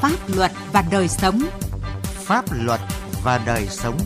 Pháp 0.00 0.18
luật 0.36 0.52
và 0.72 0.84
đời 0.90 1.08
sống. 1.08 1.40
Pháp 2.02 2.44
luật 2.64 2.80
và 3.24 3.40
đời 3.46 3.66
sống. 3.66 3.98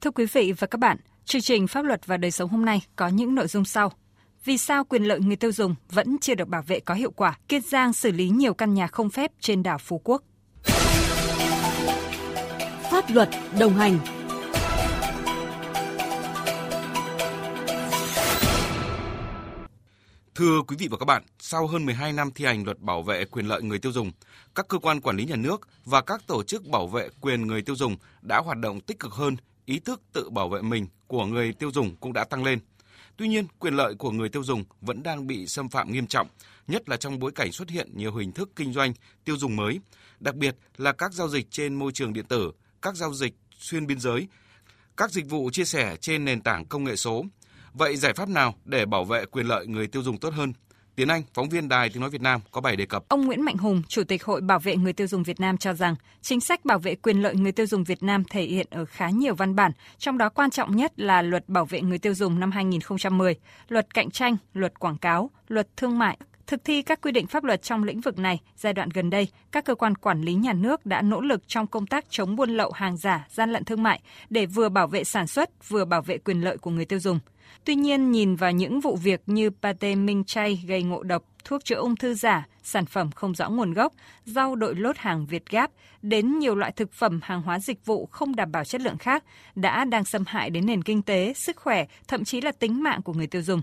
Thưa 0.00 0.10
quý 0.10 0.26
vị 0.32 0.52
và 0.58 0.66
các 0.66 0.78
bạn, 0.78 0.96
chương 1.24 1.42
trình 1.42 1.66
Pháp 1.66 1.84
luật 1.84 2.06
và 2.06 2.16
đời 2.16 2.30
sống 2.30 2.50
hôm 2.50 2.64
nay 2.64 2.82
có 2.96 3.08
những 3.08 3.34
nội 3.34 3.46
dung 3.46 3.64
sau. 3.64 3.92
Vì 4.44 4.58
sao 4.58 4.84
quyền 4.84 5.04
lợi 5.04 5.20
người 5.20 5.36
tiêu 5.36 5.52
dùng 5.52 5.74
vẫn 5.90 6.16
chưa 6.20 6.34
được 6.34 6.48
bảo 6.48 6.62
vệ 6.62 6.80
có 6.80 6.94
hiệu 6.94 7.10
quả? 7.10 7.38
Kiên 7.48 7.62
Giang 7.62 7.92
xử 7.92 8.12
lý 8.12 8.28
nhiều 8.28 8.54
căn 8.54 8.74
nhà 8.74 8.86
không 8.86 9.10
phép 9.10 9.30
trên 9.40 9.62
đảo 9.62 9.78
Phú 9.78 10.00
Quốc. 10.04 10.22
Pháp 12.90 13.04
luật 13.08 13.28
đồng 13.58 13.74
hành 13.74 13.98
Thưa 20.34 20.62
quý 20.62 20.76
vị 20.78 20.88
và 20.90 20.96
các 20.96 21.04
bạn, 21.04 21.22
sau 21.38 21.66
hơn 21.66 21.86
12 21.86 22.12
năm 22.12 22.30
thi 22.34 22.44
hành 22.44 22.64
luật 22.64 22.80
bảo 22.80 23.02
vệ 23.02 23.24
quyền 23.24 23.46
lợi 23.46 23.62
người 23.62 23.78
tiêu 23.78 23.92
dùng, 23.92 24.12
các 24.54 24.68
cơ 24.68 24.78
quan 24.78 25.00
quản 25.00 25.16
lý 25.16 25.24
nhà 25.24 25.36
nước 25.36 25.68
và 25.84 26.00
các 26.00 26.26
tổ 26.26 26.42
chức 26.42 26.66
bảo 26.66 26.86
vệ 26.86 27.08
quyền 27.20 27.46
người 27.46 27.62
tiêu 27.62 27.76
dùng 27.76 27.96
đã 28.22 28.38
hoạt 28.38 28.58
động 28.58 28.80
tích 28.80 28.98
cực 28.98 29.12
hơn, 29.12 29.36
ý 29.64 29.78
thức 29.78 30.02
tự 30.12 30.30
bảo 30.30 30.48
vệ 30.48 30.62
mình 30.62 30.86
của 31.06 31.26
người 31.26 31.52
tiêu 31.52 31.70
dùng 31.72 31.96
cũng 31.96 32.12
đã 32.12 32.24
tăng 32.24 32.44
lên. 32.44 32.58
Tuy 33.16 33.28
nhiên, 33.28 33.46
quyền 33.58 33.74
lợi 33.74 33.94
của 33.94 34.10
người 34.10 34.28
tiêu 34.28 34.44
dùng 34.44 34.64
vẫn 34.80 35.02
đang 35.02 35.26
bị 35.26 35.46
xâm 35.46 35.68
phạm 35.68 35.92
nghiêm 35.92 36.06
trọng, 36.06 36.28
nhất 36.66 36.88
là 36.88 36.96
trong 36.96 37.18
bối 37.18 37.32
cảnh 37.34 37.52
xuất 37.52 37.70
hiện 37.70 37.90
nhiều 37.94 38.14
hình 38.14 38.32
thức 38.32 38.50
kinh 38.56 38.72
doanh 38.72 38.92
tiêu 39.24 39.36
dùng 39.36 39.56
mới, 39.56 39.80
đặc 40.20 40.34
biệt 40.34 40.56
là 40.76 40.92
các 40.92 41.12
giao 41.12 41.28
dịch 41.28 41.50
trên 41.50 41.74
môi 41.74 41.92
trường 41.92 42.12
điện 42.12 42.24
tử, 42.24 42.52
các 42.82 42.96
giao 42.96 43.14
dịch 43.14 43.34
xuyên 43.58 43.86
biên 43.86 44.00
giới, 44.00 44.28
các 44.96 45.10
dịch 45.10 45.30
vụ 45.30 45.50
chia 45.50 45.64
sẻ 45.64 45.96
trên 46.00 46.24
nền 46.24 46.42
tảng 46.42 46.64
công 46.66 46.84
nghệ 46.84 46.96
số. 46.96 47.24
Vậy 47.74 47.96
giải 47.96 48.14
pháp 48.14 48.28
nào 48.28 48.54
để 48.64 48.86
bảo 48.86 49.04
vệ 49.04 49.24
quyền 49.26 49.46
lợi 49.46 49.66
người 49.66 49.86
tiêu 49.86 50.02
dùng 50.02 50.18
tốt 50.18 50.34
hơn? 50.34 50.52
Tiến 50.96 51.08
Anh, 51.08 51.22
phóng 51.34 51.48
viên 51.48 51.68
Đài 51.68 51.88
Tiếng 51.88 52.00
Nói 52.00 52.10
Việt 52.10 52.20
Nam 52.20 52.40
có 52.50 52.60
bài 52.60 52.76
đề 52.76 52.86
cập. 52.86 53.08
Ông 53.08 53.26
Nguyễn 53.26 53.42
Mạnh 53.42 53.56
Hùng, 53.56 53.82
Chủ 53.88 54.04
tịch 54.04 54.24
Hội 54.24 54.40
Bảo 54.40 54.58
vệ 54.58 54.76
người 54.76 54.92
tiêu 54.92 55.06
dùng 55.06 55.22
Việt 55.22 55.40
Nam 55.40 55.58
cho 55.58 55.72
rằng 55.72 55.94
chính 56.22 56.40
sách 56.40 56.64
bảo 56.64 56.78
vệ 56.78 56.94
quyền 56.94 57.22
lợi 57.22 57.34
người 57.34 57.52
tiêu 57.52 57.66
dùng 57.66 57.84
Việt 57.84 58.02
Nam 58.02 58.24
thể 58.30 58.42
hiện 58.42 58.66
ở 58.70 58.84
khá 58.84 59.10
nhiều 59.10 59.34
văn 59.34 59.56
bản, 59.56 59.72
trong 59.98 60.18
đó 60.18 60.28
quan 60.28 60.50
trọng 60.50 60.76
nhất 60.76 61.00
là 61.00 61.22
Luật 61.22 61.48
Bảo 61.48 61.64
vệ 61.64 61.80
người 61.80 61.98
tiêu 61.98 62.14
dùng 62.14 62.40
năm 62.40 62.50
2010, 62.50 63.34
Luật 63.68 63.94
Cạnh 63.94 64.10
tranh, 64.10 64.36
Luật 64.54 64.78
Quảng 64.78 64.98
cáo, 64.98 65.30
Luật 65.48 65.76
Thương 65.76 65.98
mại, 65.98 66.18
Thực 66.46 66.64
thi 66.64 66.82
các 66.82 67.00
quy 67.00 67.12
định 67.12 67.26
pháp 67.26 67.44
luật 67.44 67.62
trong 67.62 67.84
lĩnh 67.84 68.00
vực 68.00 68.18
này, 68.18 68.40
giai 68.56 68.72
đoạn 68.72 68.88
gần 68.94 69.10
đây, 69.10 69.28
các 69.52 69.64
cơ 69.64 69.74
quan 69.74 69.94
quản 69.94 70.20
lý 70.20 70.34
nhà 70.34 70.52
nước 70.52 70.86
đã 70.86 71.02
nỗ 71.02 71.20
lực 71.20 71.48
trong 71.48 71.66
công 71.66 71.86
tác 71.86 72.04
chống 72.10 72.36
buôn 72.36 72.50
lậu 72.50 72.70
hàng 72.72 72.96
giả, 72.96 73.26
gian 73.30 73.52
lận 73.52 73.64
thương 73.64 73.82
mại 73.82 74.00
để 74.30 74.46
vừa 74.46 74.68
bảo 74.68 74.86
vệ 74.86 75.04
sản 75.04 75.26
xuất, 75.26 75.68
vừa 75.68 75.84
bảo 75.84 76.02
vệ 76.02 76.18
quyền 76.18 76.40
lợi 76.40 76.58
của 76.58 76.70
người 76.70 76.84
tiêu 76.84 76.98
dùng. 76.98 77.18
Tuy 77.64 77.74
nhiên, 77.74 78.10
nhìn 78.10 78.36
vào 78.36 78.52
những 78.52 78.80
vụ 78.80 78.96
việc 78.96 79.22
như 79.26 79.50
pate 79.62 79.94
minh 79.94 80.24
chay 80.24 80.62
gây 80.66 80.82
ngộ 80.82 81.02
độc, 81.02 81.24
thuốc 81.44 81.64
chữa 81.64 81.76
ung 81.76 81.96
thư 81.96 82.14
giả, 82.14 82.46
sản 82.62 82.86
phẩm 82.86 83.10
không 83.10 83.34
rõ 83.34 83.48
nguồn 83.48 83.72
gốc, 83.72 83.92
rau 84.24 84.56
đội 84.56 84.74
lốt 84.74 84.96
hàng 84.98 85.26
Việt 85.26 85.50
Gáp, 85.50 85.70
đến 86.02 86.38
nhiều 86.38 86.54
loại 86.54 86.72
thực 86.72 86.92
phẩm 86.92 87.20
hàng 87.22 87.42
hóa 87.42 87.58
dịch 87.58 87.86
vụ 87.86 88.06
không 88.06 88.36
đảm 88.36 88.52
bảo 88.52 88.64
chất 88.64 88.80
lượng 88.80 88.98
khác 88.98 89.24
đã 89.54 89.84
đang 89.84 90.04
xâm 90.04 90.24
hại 90.26 90.50
đến 90.50 90.66
nền 90.66 90.82
kinh 90.82 91.02
tế, 91.02 91.32
sức 91.36 91.56
khỏe, 91.56 91.86
thậm 92.08 92.24
chí 92.24 92.40
là 92.40 92.52
tính 92.52 92.82
mạng 92.82 93.02
của 93.02 93.12
người 93.12 93.26
tiêu 93.26 93.42
dùng. 93.42 93.62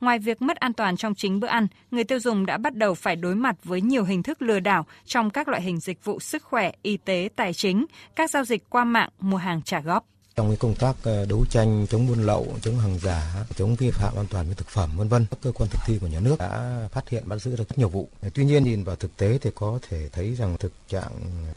Ngoài 0.00 0.18
việc 0.18 0.42
mất 0.42 0.56
an 0.56 0.72
toàn 0.72 0.96
trong 0.96 1.14
chính 1.14 1.40
bữa 1.40 1.48
ăn, 1.48 1.66
người 1.90 2.04
tiêu 2.04 2.20
dùng 2.20 2.46
đã 2.46 2.58
bắt 2.58 2.74
đầu 2.74 2.94
phải 2.94 3.16
đối 3.16 3.34
mặt 3.34 3.56
với 3.64 3.80
nhiều 3.80 4.04
hình 4.04 4.22
thức 4.22 4.42
lừa 4.42 4.60
đảo 4.60 4.86
trong 5.04 5.30
các 5.30 5.48
loại 5.48 5.62
hình 5.62 5.80
dịch 5.80 6.04
vụ 6.04 6.20
sức 6.20 6.42
khỏe, 6.42 6.72
y 6.82 6.96
tế, 6.96 7.28
tài 7.36 7.52
chính, 7.52 7.86
các 8.16 8.30
giao 8.30 8.44
dịch 8.44 8.70
qua 8.70 8.84
mạng, 8.84 9.08
mua 9.20 9.36
hàng 9.36 9.62
trả 9.62 9.80
góp 9.80 10.04
trong 10.38 10.48
cái 10.48 10.56
công 10.56 10.74
tác 10.74 10.96
ờ, 11.02 11.26
đấu 11.26 11.44
tranh 11.50 11.86
chống 11.90 12.06
buôn 12.06 12.22
lậu, 12.22 12.46
chống 12.62 12.78
hàng 12.78 12.98
giả, 12.98 13.44
chống 13.56 13.74
vi 13.74 13.90
phạm 13.90 14.16
an 14.16 14.26
toàn 14.30 14.48
về 14.48 14.54
thực 14.54 14.68
phẩm 14.68 14.90
vân 14.96 15.08
vân, 15.08 15.26
các 15.30 15.38
cơ 15.42 15.52
quan 15.52 15.70
thực 15.70 15.78
thi 15.86 15.98
của 16.00 16.06
nhà 16.06 16.20
nước 16.20 16.38
đã 16.38 16.88
phát 16.92 17.08
hiện 17.08 17.22
bắt 17.26 17.42
giữ 17.42 17.50
được 17.56 17.68
rất 17.68 17.78
nhiều 17.78 17.88
vụ. 17.88 18.08
Tuy 18.34 18.44
nhiên 18.44 18.64
nhìn 18.64 18.84
vào 18.84 18.96
thực 18.96 19.16
tế 19.16 19.38
thì 19.38 19.50
có 19.54 19.78
thể 19.88 20.08
thấy 20.12 20.34
rằng 20.34 20.56
thực 20.58 20.72
trạng 20.88 21.12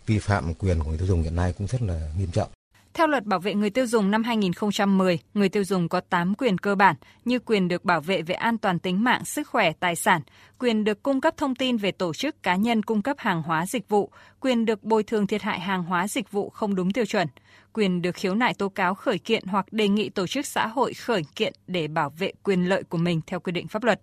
vi 0.06 0.20
phạm 0.20 0.54
quyền 0.54 0.80
của 0.80 0.90
người 0.90 0.98
tiêu 0.98 1.08
dùng 1.08 1.24
hiện 1.24 1.36
nay 1.36 1.54
cũng 1.58 1.68
rất 1.68 1.82
là 1.82 2.12
nghiêm 2.18 2.32
trọng. 2.32 2.50
Theo 2.94 3.08
luật 3.08 3.26
bảo 3.26 3.40
vệ 3.40 3.54
người 3.54 3.70
tiêu 3.70 3.86
dùng 3.86 4.12
năm 4.12 4.24
2010, 4.24 5.20
người 5.34 5.50
tiêu 5.50 5.64
dùng 5.64 5.90
có 5.90 6.02
8 6.02 6.36
quyền 6.36 6.58
cơ 6.58 6.76
bản 6.76 6.96
như 7.26 7.40
quyền 7.40 7.68
được 7.68 7.86
bảo 7.86 8.02
vệ 8.02 8.22
về 8.22 8.36
an 8.36 8.58
toàn 8.58 8.80
tính 8.80 9.04
mạng, 9.04 9.26
sức 9.26 9.48
khỏe, 9.48 9.72
tài 9.80 9.96
sản, 9.96 10.22
quyền 10.60 10.84
được 10.84 11.04
cung 11.04 11.22
cấp 11.22 11.38
thông 11.38 11.56
tin 11.56 11.78
về 11.78 11.92
tổ 11.92 12.14
chức 12.14 12.44
cá 12.44 12.56
nhân 12.56 12.84
cung 12.84 13.02
cấp 13.02 13.18
hàng 13.20 13.42
hóa 13.42 13.66
dịch 13.66 13.90
vụ, 13.90 14.12
quyền 14.40 14.66
được 14.66 14.84
bồi 14.84 15.04
thường 15.04 15.28
thiệt 15.28 15.42
hại 15.42 15.60
hàng 15.60 15.84
hóa 15.84 16.08
dịch 16.08 16.32
vụ 16.32 16.50
không 16.50 16.76
đúng 16.76 16.92
tiêu 16.92 17.06
chuẩn, 17.06 17.28
quyền 17.74 18.02
được 18.02 18.16
khiếu 18.16 18.36
nại 18.36 18.54
tố 18.54 18.70
cáo 18.70 18.96
khởi 18.96 19.18
kiện 19.18 19.46
hoặc 19.46 19.74
đề 19.74 19.88
nghị 19.88 20.10
tổ 20.10 20.28
chức 20.28 20.46
xã 20.46 20.68
hội 20.68 20.94
khởi 20.94 21.24
kiện 21.36 21.54
để 21.68 21.88
bảo 21.88 22.10
vệ 22.10 22.32
quyền 22.44 22.70
lợi 22.70 22.84
của 22.84 22.98
mình 22.98 23.22
theo 23.28 23.40
quy 23.40 23.52
định 23.52 23.68
pháp 23.68 23.84
luật. 23.84 24.02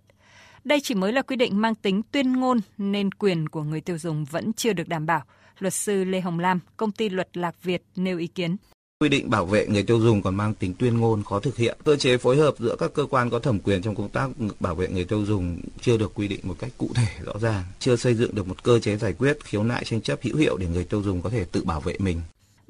Đây 0.63 0.79
chỉ 0.83 0.95
mới 0.95 1.13
là 1.13 1.21
quy 1.21 1.35
định 1.35 1.61
mang 1.61 1.75
tính 1.75 2.01
tuyên 2.11 2.33
ngôn 2.33 2.59
nên 2.77 3.11
quyền 3.11 3.49
của 3.49 3.63
người 3.63 3.81
tiêu 3.81 3.97
dùng 3.97 4.25
vẫn 4.25 4.53
chưa 4.53 4.73
được 4.73 4.87
đảm 4.87 5.05
bảo. 5.05 5.21
Luật 5.59 5.73
sư 5.73 6.03
Lê 6.03 6.21
Hồng 6.21 6.39
Lam, 6.39 6.59
công 6.77 6.91
ty 6.91 7.09
luật 7.09 7.37
Lạc 7.37 7.63
Việt 7.63 7.83
nêu 7.95 8.17
ý 8.17 8.27
kiến. 8.27 8.57
Quy 9.03 9.09
định 9.09 9.29
bảo 9.29 9.45
vệ 9.45 9.67
người 9.67 9.83
tiêu 9.83 9.99
dùng 9.99 10.21
còn 10.21 10.35
mang 10.35 10.53
tính 10.53 10.73
tuyên 10.79 10.97
ngôn 10.97 11.23
khó 11.23 11.39
thực 11.39 11.57
hiện. 11.57 11.77
Cơ 11.85 11.95
chế 11.95 12.17
phối 12.17 12.37
hợp 12.37 12.53
giữa 12.59 12.75
các 12.79 12.93
cơ 12.93 13.05
quan 13.09 13.29
có 13.29 13.39
thẩm 13.39 13.59
quyền 13.59 13.81
trong 13.81 13.95
công 13.95 14.09
tác 14.09 14.29
bảo 14.59 14.75
vệ 14.75 14.87
người 14.87 15.05
tiêu 15.05 15.25
dùng 15.25 15.59
chưa 15.81 15.97
được 15.97 16.11
quy 16.15 16.27
định 16.27 16.39
một 16.43 16.55
cách 16.59 16.71
cụ 16.77 16.89
thể 16.95 17.07
rõ 17.25 17.33
ràng, 17.41 17.63
chưa 17.79 17.95
xây 17.95 18.15
dựng 18.15 18.35
được 18.35 18.47
một 18.47 18.63
cơ 18.63 18.79
chế 18.79 18.97
giải 18.97 19.13
quyết 19.13 19.37
khiếu 19.43 19.63
nại 19.63 19.83
tranh 19.85 20.01
chấp 20.01 20.19
hữu 20.21 20.37
hiệu 20.37 20.57
để 20.57 20.67
người 20.67 20.83
tiêu 20.83 21.01
dùng 21.01 21.21
có 21.21 21.29
thể 21.29 21.45
tự 21.51 21.63
bảo 21.63 21.79
vệ 21.79 21.95
mình. 21.99 22.21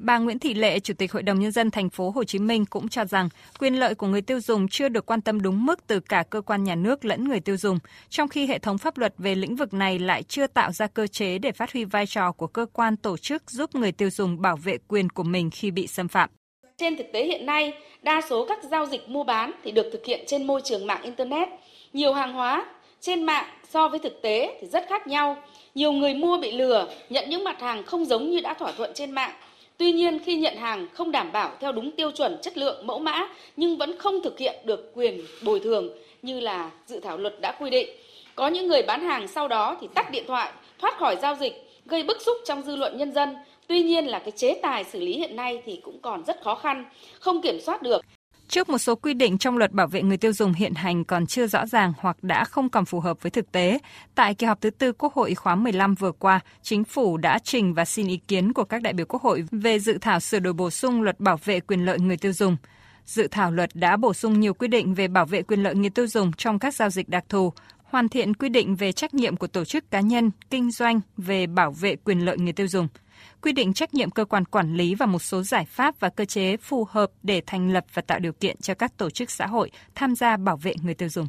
Bà 0.02 0.18
Nguyễn 0.18 0.38
Thị 0.38 0.54
Lệ, 0.54 0.80
Chủ 0.80 0.94
tịch 0.94 1.12
Hội 1.12 1.22
đồng 1.22 1.40
nhân 1.40 1.52
dân 1.52 1.70
thành 1.70 1.90
phố 1.90 2.10
Hồ 2.10 2.24
Chí 2.24 2.38
Minh 2.38 2.64
cũng 2.66 2.88
cho 2.88 3.04
rằng 3.04 3.28
quyền 3.58 3.80
lợi 3.80 3.94
của 3.94 4.06
người 4.06 4.22
tiêu 4.22 4.40
dùng 4.40 4.68
chưa 4.68 4.88
được 4.88 5.06
quan 5.06 5.20
tâm 5.20 5.42
đúng 5.42 5.66
mức 5.66 5.86
từ 5.86 6.00
cả 6.00 6.24
cơ 6.30 6.40
quan 6.40 6.64
nhà 6.64 6.74
nước 6.74 7.04
lẫn 7.04 7.28
người 7.28 7.40
tiêu 7.40 7.56
dùng, 7.56 7.78
trong 8.08 8.28
khi 8.28 8.46
hệ 8.46 8.58
thống 8.58 8.78
pháp 8.78 8.98
luật 8.98 9.14
về 9.18 9.34
lĩnh 9.34 9.56
vực 9.56 9.74
này 9.74 9.98
lại 9.98 10.22
chưa 10.22 10.46
tạo 10.46 10.72
ra 10.72 10.86
cơ 10.86 11.06
chế 11.06 11.38
để 11.38 11.52
phát 11.52 11.72
huy 11.72 11.84
vai 11.84 12.06
trò 12.06 12.32
của 12.32 12.46
cơ 12.46 12.66
quan 12.72 12.96
tổ 12.96 13.16
chức 13.16 13.50
giúp 13.50 13.74
người 13.74 13.92
tiêu 13.92 14.10
dùng 14.10 14.42
bảo 14.42 14.56
vệ 14.56 14.78
quyền 14.88 15.08
của 15.08 15.22
mình 15.22 15.50
khi 15.50 15.70
bị 15.70 15.86
xâm 15.86 16.08
phạm. 16.08 16.30
Trên 16.76 16.96
thực 16.96 17.06
tế 17.12 17.24
hiện 17.24 17.46
nay, 17.46 17.72
đa 18.02 18.20
số 18.30 18.46
các 18.48 18.58
giao 18.70 18.86
dịch 18.86 19.08
mua 19.08 19.24
bán 19.24 19.52
thì 19.64 19.70
được 19.70 19.90
thực 19.92 20.06
hiện 20.06 20.24
trên 20.26 20.46
môi 20.46 20.60
trường 20.64 20.86
mạng 20.86 21.02
internet. 21.02 21.48
Nhiều 21.92 22.12
hàng 22.12 22.32
hóa 22.32 22.66
trên 23.00 23.22
mạng 23.22 23.46
so 23.70 23.88
với 23.88 23.98
thực 23.98 24.22
tế 24.22 24.58
thì 24.60 24.66
rất 24.66 24.84
khác 24.88 25.06
nhau. 25.06 25.36
Nhiều 25.74 25.92
người 25.92 26.14
mua 26.14 26.38
bị 26.38 26.52
lừa, 26.52 26.88
nhận 27.10 27.30
những 27.30 27.44
mặt 27.44 27.60
hàng 27.60 27.84
không 27.84 28.04
giống 28.04 28.30
như 28.30 28.40
đã 28.40 28.54
thỏa 28.54 28.72
thuận 28.72 28.90
trên 28.94 29.10
mạng 29.10 29.32
Tuy 29.80 29.92
nhiên 29.92 30.18
khi 30.18 30.36
nhận 30.36 30.56
hàng 30.56 30.86
không 30.92 31.10
đảm 31.10 31.32
bảo 31.32 31.52
theo 31.60 31.72
đúng 31.72 31.90
tiêu 31.90 32.10
chuẩn 32.10 32.38
chất 32.42 32.58
lượng 32.58 32.86
mẫu 32.86 32.98
mã 32.98 33.28
nhưng 33.56 33.78
vẫn 33.78 33.98
không 33.98 34.22
thực 34.22 34.38
hiện 34.38 34.54
được 34.64 34.92
quyền 34.94 35.20
bồi 35.42 35.60
thường 35.60 35.88
như 36.22 36.40
là 36.40 36.70
dự 36.86 37.00
thảo 37.00 37.18
luật 37.18 37.40
đã 37.40 37.52
quy 37.52 37.70
định. 37.70 37.88
Có 38.34 38.48
những 38.48 38.66
người 38.66 38.82
bán 38.82 39.04
hàng 39.04 39.28
sau 39.28 39.48
đó 39.48 39.76
thì 39.80 39.88
tắt 39.94 40.10
điện 40.10 40.24
thoại, 40.26 40.52
thoát 40.78 40.98
khỏi 40.98 41.16
giao 41.22 41.34
dịch, 41.34 41.70
gây 41.86 42.02
bức 42.02 42.20
xúc 42.20 42.36
trong 42.44 42.62
dư 42.62 42.76
luận 42.76 42.98
nhân 42.98 43.12
dân. 43.12 43.36
Tuy 43.66 43.82
nhiên 43.82 44.06
là 44.06 44.18
cái 44.18 44.30
chế 44.30 44.54
tài 44.62 44.84
xử 44.84 45.00
lý 45.00 45.12
hiện 45.12 45.36
nay 45.36 45.62
thì 45.66 45.80
cũng 45.82 45.98
còn 46.02 46.24
rất 46.24 46.42
khó 46.42 46.54
khăn, 46.54 46.84
không 47.20 47.42
kiểm 47.42 47.60
soát 47.60 47.82
được. 47.82 48.00
Trước 48.50 48.68
một 48.68 48.78
số 48.78 48.94
quy 48.94 49.14
định 49.14 49.38
trong 49.38 49.58
luật 49.58 49.72
bảo 49.72 49.86
vệ 49.86 50.02
người 50.02 50.16
tiêu 50.16 50.32
dùng 50.32 50.52
hiện 50.52 50.74
hành 50.74 51.04
còn 51.04 51.26
chưa 51.26 51.46
rõ 51.46 51.66
ràng 51.66 51.92
hoặc 51.98 52.24
đã 52.24 52.44
không 52.44 52.68
còn 52.68 52.84
phù 52.84 53.00
hợp 53.00 53.22
với 53.22 53.30
thực 53.30 53.52
tế, 53.52 53.78
tại 54.14 54.34
kỳ 54.34 54.46
họp 54.46 54.60
thứ 54.60 54.70
tư 54.70 54.92
Quốc 54.92 55.14
hội 55.14 55.34
khóa 55.34 55.54
15 55.54 55.94
vừa 55.94 56.12
qua, 56.12 56.40
chính 56.62 56.84
phủ 56.84 57.16
đã 57.16 57.38
trình 57.38 57.74
và 57.74 57.84
xin 57.84 58.06
ý 58.06 58.16
kiến 58.28 58.52
của 58.52 58.64
các 58.64 58.82
đại 58.82 58.92
biểu 58.92 59.06
Quốc 59.06 59.22
hội 59.22 59.44
về 59.50 59.78
dự 59.78 59.98
thảo 60.00 60.20
sửa 60.20 60.38
đổi 60.38 60.52
bổ 60.52 60.70
sung 60.70 61.02
luật 61.02 61.20
bảo 61.20 61.38
vệ 61.44 61.60
quyền 61.60 61.84
lợi 61.84 61.98
người 61.98 62.16
tiêu 62.16 62.32
dùng. 62.32 62.56
Dự 63.06 63.28
thảo 63.30 63.50
luật 63.50 63.70
đã 63.74 63.96
bổ 63.96 64.14
sung 64.14 64.40
nhiều 64.40 64.54
quy 64.54 64.68
định 64.68 64.94
về 64.94 65.08
bảo 65.08 65.26
vệ 65.26 65.42
quyền 65.42 65.62
lợi 65.62 65.74
người 65.74 65.90
tiêu 65.90 66.06
dùng 66.06 66.32
trong 66.32 66.58
các 66.58 66.74
giao 66.74 66.90
dịch 66.90 67.08
đặc 67.08 67.24
thù, 67.28 67.52
hoàn 67.82 68.08
thiện 68.08 68.34
quy 68.34 68.48
định 68.48 68.76
về 68.76 68.92
trách 68.92 69.14
nhiệm 69.14 69.36
của 69.36 69.46
tổ 69.46 69.64
chức 69.64 69.90
cá 69.90 70.00
nhân 70.00 70.30
kinh 70.50 70.70
doanh 70.70 71.00
về 71.16 71.46
bảo 71.46 71.70
vệ 71.70 71.96
quyền 71.96 72.24
lợi 72.24 72.38
người 72.38 72.52
tiêu 72.52 72.68
dùng– 72.68 72.88
quy 73.42 73.52
định 73.52 73.72
trách 73.72 73.94
nhiệm 73.94 74.10
cơ 74.10 74.24
quan 74.24 74.44
quản 74.44 74.74
lý 74.74 74.94
và 74.94 75.06
một 75.06 75.22
số 75.22 75.42
giải 75.42 75.64
pháp 75.64 76.00
và 76.00 76.08
cơ 76.08 76.24
chế 76.24 76.56
phù 76.56 76.86
hợp 76.90 77.10
để 77.22 77.42
thành 77.46 77.72
lập 77.72 77.84
và 77.94 78.02
tạo 78.02 78.18
điều 78.18 78.32
kiện 78.32 78.56
cho 78.60 78.74
các 78.74 78.96
tổ 78.96 79.10
chức 79.10 79.30
xã 79.30 79.46
hội 79.46 79.70
tham 79.94 80.14
gia 80.14 80.36
bảo 80.36 80.56
vệ 80.56 80.74
người 80.82 80.94
tiêu 80.94 81.08
dùng. 81.08 81.28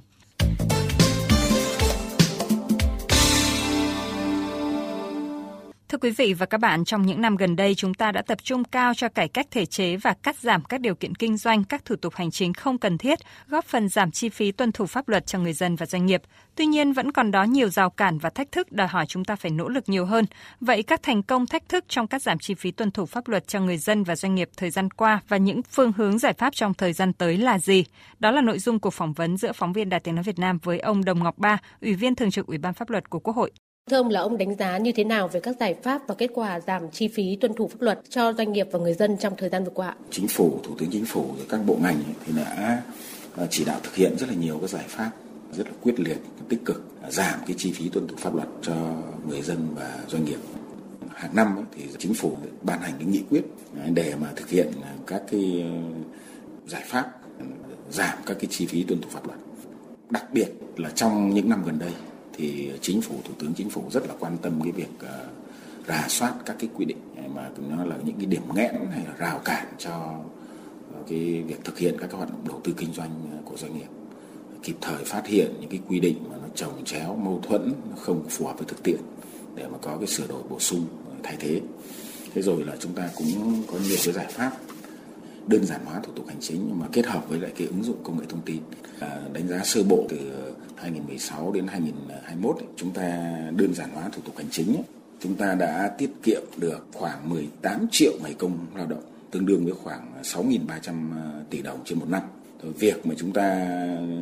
Thưa 5.92 5.98
quý 5.98 6.12
vị 6.12 6.34
và 6.34 6.46
các 6.46 6.58
bạn, 6.58 6.86
trong 6.86 7.02
những 7.02 7.22
năm 7.22 7.36
gần 7.36 7.56
đây 7.56 7.76
chúng 7.76 7.94
ta 7.94 8.12
đã 8.12 8.22
tập 8.22 8.38
trung 8.44 8.64
cao 8.64 8.94
cho 8.94 9.10
cải 9.10 9.28
cách 9.28 9.48
thể 9.52 9.66
chế 9.66 9.96
và 9.96 10.14
cắt 10.24 10.40
giảm 10.40 10.64
các 10.64 10.82
điều 10.82 10.96
kiện 10.96 11.16
kinh 11.16 11.38
doanh, 11.38 11.64
các 11.64 11.86
thủ 11.86 11.96
tục 11.96 12.16
hành 12.16 12.32
chính 12.32 12.54
không 12.54 12.78
cần 12.78 12.98
thiết, 12.98 13.20
góp 13.48 13.66
phần 13.66 13.90
giảm 13.90 14.12
chi 14.12 14.30
phí 14.30 14.52
tuân 14.52 14.72
thủ 14.72 14.86
pháp 14.86 15.08
luật 15.08 15.28
cho 15.28 15.40
người 15.40 15.54
dân 15.54 15.76
và 15.76 15.86
doanh 15.86 16.06
nghiệp. 16.06 16.22
Tuy 16.56 16.66
nhiên 16.66 16.94
vẫn 16.94 17.12
còn 17.12 17.32
đó 17.32 17.44
nhiều 17.44 17.70
rào 17.70 17.90
cản 17.90 18.18
và 18.18 18.30
thách 18.30 18.52
thức 18.52 18.72
đòi 18.72 18.88
hỏi 18.88 19.06
chúng 19.08 19.26
ta 19.26 19.36
phải 19.36 19.52
nỗ 19.52 19.70
lực 19.70 19.90
nhiều 19.90 20.06
hơn. 20.06 20.26
Vậy 20.62 20.84
các 20.84 21.04
thành 21.04 21.24
công 21.24 21.48
thách 21.48 21.70
thức 21.70 21.86
trong 21.88 22.08
cắt 22.08 22.22
giảm 22.22 22.40
chi 22.40 22.54
phí 22.54 22.72
tuân 22.72 22.92
thủ 22.92 23.06
pháp 23.06 23.28
luật 23.28 23.48
cho 23.48 23.60
người 23.60 23.78
dân 23.78 24.04
và 24.04 24.16
doanh 24.16 24.36
nghiệp 24.36 24.50
thời 24.58 24.70
gian 24.70 24.92
qua 24.92 25.22
và 25.28 25.38
những 25.38 25.62
phương 25.64 25.92
hướng 25.92 26.20
giải 26.20 26.34
pháp 26.34 26.56
trong 26.56 26.74
thời 26.74 26.94
gian 26.94 27.14
tới 27.14 27.38
là 27.38 27.60
gì? 27.60 27.84
Đó 28.20 28.32
là 28.32 28.42
nội 28.42 28.60
dung 28.60 28.80
của 28.80 28.92
phỏng 28.92 29.14
vấn 29.14 29.38
giữa 29.38 29.52
phóng 29.52 29.74
viên 29.74 29.90
Đài 29.90 30.00
Tiếng 30.00 30.16
nói 30.16 30.24
Việt 30.24 30.40
Nam 30.40 30.60
với 30.64 30.80
ông 30.80 31.06
Đồng 31.06 31.24
Ngọc 31.24 31.38
Ba, 31.38 31.58
Ủy 31.82 31.94
viên 31.94 32.16
thường 32.16 32.32
trực 32.32 32.48
Ủy 32.48 32.58
ban 32.58 32.74
pháp 32.74 32.90
luật 32.90 33.10
của 33.10 33.20
Quốc 33.20 33.36
hội. 33.36 33.52
Thưa 33.92 33.98
ông 33.98 34.10
là 34.10 34.20
ông 34.20 34.38
đánh 34.38 34.56
giá 34.56 34.78
như 34.78 34.92
thế 34.92 35.04
nào 35.04 35.28
về 35.28 35.40
các 35.40 35.56
giải 35.60 35.76
pháp 35.84 36.08
và 36.08 36.16
kết 36.16 36.30
quả 36.34 36.60
giảm 36.60 36.92
chi 36.92 37.08
phí 37.08 37.36
tuân 37.36 37.54
thủ 37.54 37.68
pháp 37.68 37.82
luật 37.82 38.00
cho 38.10 38.34
doanh 38.34 38.52
nghiệp 38.52 38.68
và 38.72 38.80
người 38.80 38.94
dân 38.94 39.18
trong 39.18 39.34
thời 39.38 39.50
gian 39.50 39.64
vừa 39.64 39.70
qua? 39.70 39.96
Chính 40.12 40.28
phủ, 40.28 40.60
Thủ 40.64 40.76
tướng 40.78 40.90
Chính 40.92 41.06
phủ 41.06 41.26
và 41.38 41.46
các 41.50 41.60
bộ 41.66 41.78
ngành 41.82 42.04
thì 42.26 42.34
đã 42.38 42.82
à, 43.36 43.46
chỉ 43.50 43.66
đạo 43.66 43.80
thực 43.84 43.96
hiện 43.96 44.18
rất 44.18 44.30
là 44.30 44.36
nhiều 44.36 44.58
các 44.62 44.70
giải 44.70 44.86
pháp 44.88 45.12
rất 45.54 45.68
là 45.68 45.74
quyết 45.82 46.00
liệt, 46.00 46.18
tích 46.50 46.66
cực 46.66 46.84
à, 47.02 47.12
giảm 47.12 47.40
cái 47.48 47.56
chi 47.58 47.72
phí 47.72 47.90
tuân 47.90 48.08
thủ 48.08 48.16
pháp 48.20 48.36
luật 48.36 48.48
cho 48.62 48.74
người 49.28 49.42
dân 49.42 49.68
và 49.76 50.00
doanh 50.08 50.26
nghiệp. 50.26 50.40
Hàng 51.14 51.36
năm 51.36 51.66
thì 51.76 51.84
chính 51.98 52.14
phủ 52.14 52.38
ban 52.62 52.82
hành 52.82 52.94
cái 53.00 53.08
nghị 53.08 53.24
quyết 53.30 53.44
à, 53.78 53.88
để 53.94 54.14
mà 54.22 54.28
thực 54.36 54.50
hiện 54.50 54.72
các 55.08 55.22
cái 55.32 55.66
giải 56.68 56.84
pháp 56.86 57.12
giảm 57.90 58.18
các 58.26 58.38
cái 58.40 58.48
chi 58.50 58.66
phí 58.66 58.84
tuân 58.84 59.02
thủ 59.02 59.10
pháp 59.10 59.28
luật. 59.28 59.40
Đặc 60.10 60.34
biệt 60.34 60.50
là 60.78 60.90
trong 60.90 61.30
những 61.34 61.50
năm 61.50 61.64
gần 61.66 61.80
đây 61.80 61.92
thì 62.42 62.72
chính 62.82 63.02
phủ, 63.02 63.16
thủ 63.24 63.34
tướng 63.40 63.54
chính 63.54 63.70
phủ 63.70 63.84
rất 63.92 64.08
là 64.08 64.14
quan 64.20 64.38
tâm 64.42 64.62
cái 64.64 64.72
việc 64.72 64.90
ờ, 65.00 65.28
rà 65.88 66.06
soát 66.08 66.34
các 66.46 66.56
cái 66.60 66.70
quy 66.76 66.86
định 66.86 66.98
à, 67.18 67.24
mà 67.36 67.50
nó 67.70 67.86
là 67.86 67.96
những 68.06 68.16
cái 68.18 68.26
điểm 68.26 68.42
nghẽn 68.56 68.76
hay 68.92 69.06
là 69.06 69.14
rào 69.18 69.42
cản 69.46 69.68
cho 69.78 69.92
ờ, 70.94 71.00
cái 71.10 71.44
việc 71.48 71.64
thực 71.64 71.78
hiện 71.78 71.96
các 72.00 72.08
cái 72.08 72.18
hoạt 72.18 72.30
động 72.30 72.44
đầu 72.48 72.62
tư 72.64 72.74
kinh 72.78 72.94
doanh 72.94 73.10
ờ, 73.32 73.38
của 73.46 73.58
doanh 73.58 73.78
nghiệp. 73.78 73.88
Kịp 74.64 74.76
thời 74.82 75.06
phát 75.06 75.28
hiện 75.28 75.54
những 75.60 75.70
cái 75.70 75.80
quy 75.88 76.00
định 76.00 76.18
mà 76.30 76.36
nó 76.42 76.48
trồng 76.56 76.86
chéo, 76.86 77.16
mâu 77.16 77.40
thuẫn 77.48 77.74
không 77.98 78.26
phù 78.30 78.46
hợp 78.46 78.58
với 78.58 78.68
thực 78.68 78.84
tiễn 78.84 79.00
để 79.56 79.68
mà 79.68 79.78
có 79.82 79.98
cái 79.98 80.08
sửa 80.08 80.28
đổi 80.28 80.44
bổ 80.50 80.60
sung 80.60 80.86
thay 81.24 81.36
thế. 81.40 81.62
Thế 82.34 82.42
rồi 82.42 82.64
là 82.64 82.76
chúng 82.80 82.94
ta 82.94 83.10
cũng 83.16 83.64
có 83.68 83.74
nhiều 83.74 83.98
cái 84.04 84.14
giải 84.14 84.28
pháp 84.30 84.52
đơn 85.48 85.66
giản 85.66 85.86
hóa 85.86 86.00
thủ 86.04 86.12
tục 86.16 86.28
hành 86.28 86.38
chính 86.40 86.66
nhưng 86.68 86.80
mà 86.80 86.88
kết 86.92 87.06
hợp 87.06 87.30
với 87.30 87.40
lại 87.40 87.52
cái 87.58 87.68
ứng 87.68 87.84
dụng 87.84 87.98
công 88.04 88.20
nghệ 88.20 88.26
thông 88.30 88.42
tin. 88.42 88.62
À, 89.00 89.20
đánh 89.34 89.48
giá 89.48 89.64
sơ 89.64 89.84
bộ 89.84 90.06
từ 90.10 90.18
ờ, 90.18 90.52
2016 90.76 91.52
đến 91.52 91.68
2021 91.68 92.56
ấy, 92.56 92.66
chúng 92.76 92.92
ta 92.92 93.02
đơn 93.56 93.74
giản 93.74 93.90
hóa 93.94 94.10
thủ 94.12 94.22
tục 94.26 94.38
hành 94.38 94.48
chính 94.52 94.68
ấy, 94.68 94.84
chúng 95.20 95.36
ta 95.36 95.56
đã 95.56 95.92
tiết 95.98 96.10
kiệm 96.24 96.42
được 96.58 96.88
khoảng 96.94 97.30
18 97.30 97.88
triệu 97.92 98.12
ngày 98.24 98.34
công 98.34 98.58
lao 98.76 98.88
động 98.88 99.04
tương 99.32 99.46
đương 99.46 99.66
với 99.66 99.74
khoảng 99.84 100.12
6.300 100.24 100.68
ờ, 101.16 101.44
tỷ 101.50 101.62
đồng 101.62 101.80
trên 101.86 102.00
một 102.00 102.10
năm 102.10 102.22
việc 102.64 103.06
mà 103.06 103.16
chúng 103.18 103.32
ta 103.32 103.68